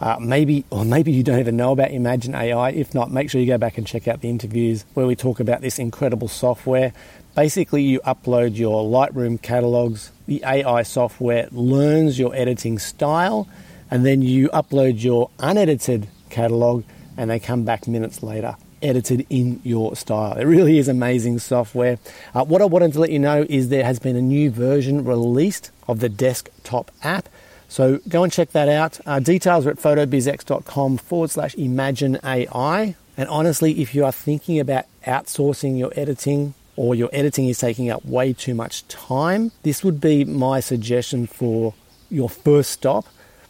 [0.03, 2.71] uh, maybe, or maybe you don't even know about Imagen AI.
[2.71, 5.39] If not, make sure you go back and check out the interviews where we talk
[5.39, 6.91] about this incredible software.
[7.35, 13.47] Basically, you upload your Lightroom catalogs, the AI software learns your editing style,
[13.89, 16.83] and then you upload your unedited catalog,
[17.15, 20.37] and they come back minutes later edited in your style.
[20.37, 21.97] It really is amazing software.
[22.35, 25.05] Uh, what I wanted to let you know is there has been a new version
[25.05, 27.29] released of the desktop app.
[27.73, 28.99] So go and check that out.
[29.03, 32.95] Uh, details are at photobizx.com forward slash imagen AI.
[33.17, 37.89] And honestly, if you are thinking about outsourcing your editing or your editing is taking
[37.89, 41.73] up way too much time, this would be my suggestion for
[42.11, 43.07] your first stop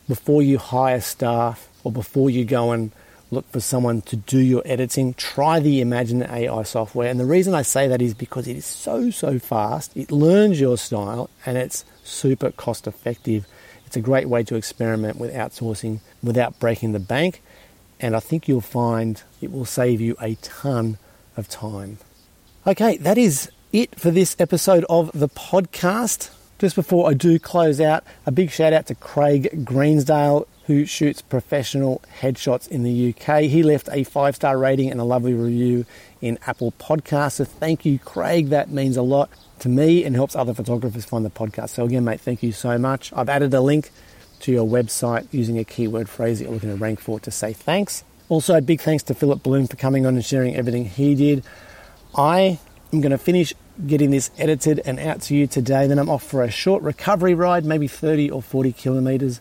[0.08, 2.92] before you hire staff or before you go and
[3.30, 7.10] look for someone to do your editing, try the Imagen AI software.
[7.10, 9.98] And the reason I say that is because it is so, so fast.
[9.98, 13.46] It learns your style and it's super cost effective.
[13.94, 17.44] It's a great way to experiment with outsourcing without breaking the bank.
[18.00, 20.98] And I think you'll find it will save you a ton
[21.38, 22.00] of time.
[22.66, 26.32] Okay, that is it for this episode of the podcast.
[26.58, 31.22] Just before I do close out, a big shout out to Craig Greensdale, who shoots
[31.22, 33.42] professional headshots in the UK.
[33.42, 35.86] He left a five star rating and a lovely review
[36.20, 37.34] in Apple Podcasts.
[37.34, 38.50] So thank you, Craig.
[38.50, 39.30] That means a lot
[39.64, 41.70] to me and helps other photographers find the podcast.
[41.70, 43.12] So, again, mate, thank you so much.
[43.16, 43.92] I've added a link
[44.42, 47.54] to your website using a keyword phrase that you're looking to rank for to say
[47.54, 48.04] thanks.
[48.28, 51.46] Also, a big thanks to Philip Blume for coming on and sharing everything he did.
[52.14, 52.60] I
[52.92, 53.54] am going to finish
[53.88, 55.88] getting this edited and out to you today.
[55.88, 59.40] Then I'm off for a short recovery ride, maybe 30 or 40 kilometres,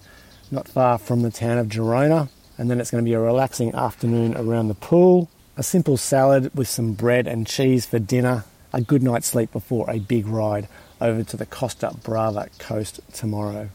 [0.53, 2.29] not far from the town of Girona.
[2.57, 6.55] And then it's going to be a relaxing afternoon around the pool, a simple salad
[6.55, 10.69] with some bread and cheese for dinner, a good night's sleep before a big ride
[11.01, 13.69] over to the Costa Brava coast tomorrow.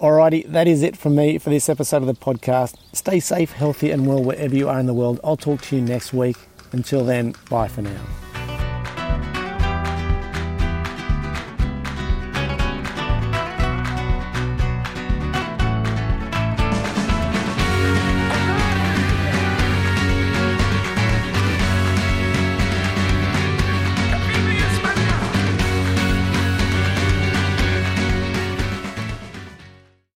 [0.00, 2.76] Alrighty, that is it from me for this episode of the podcast.
[2.92, 5.18] Stay safe, healthy, and well wherever you are in the world.
[5.24, 6.36] I'll talk to you next week.
[6.72, 8.27] Until then, bye for now.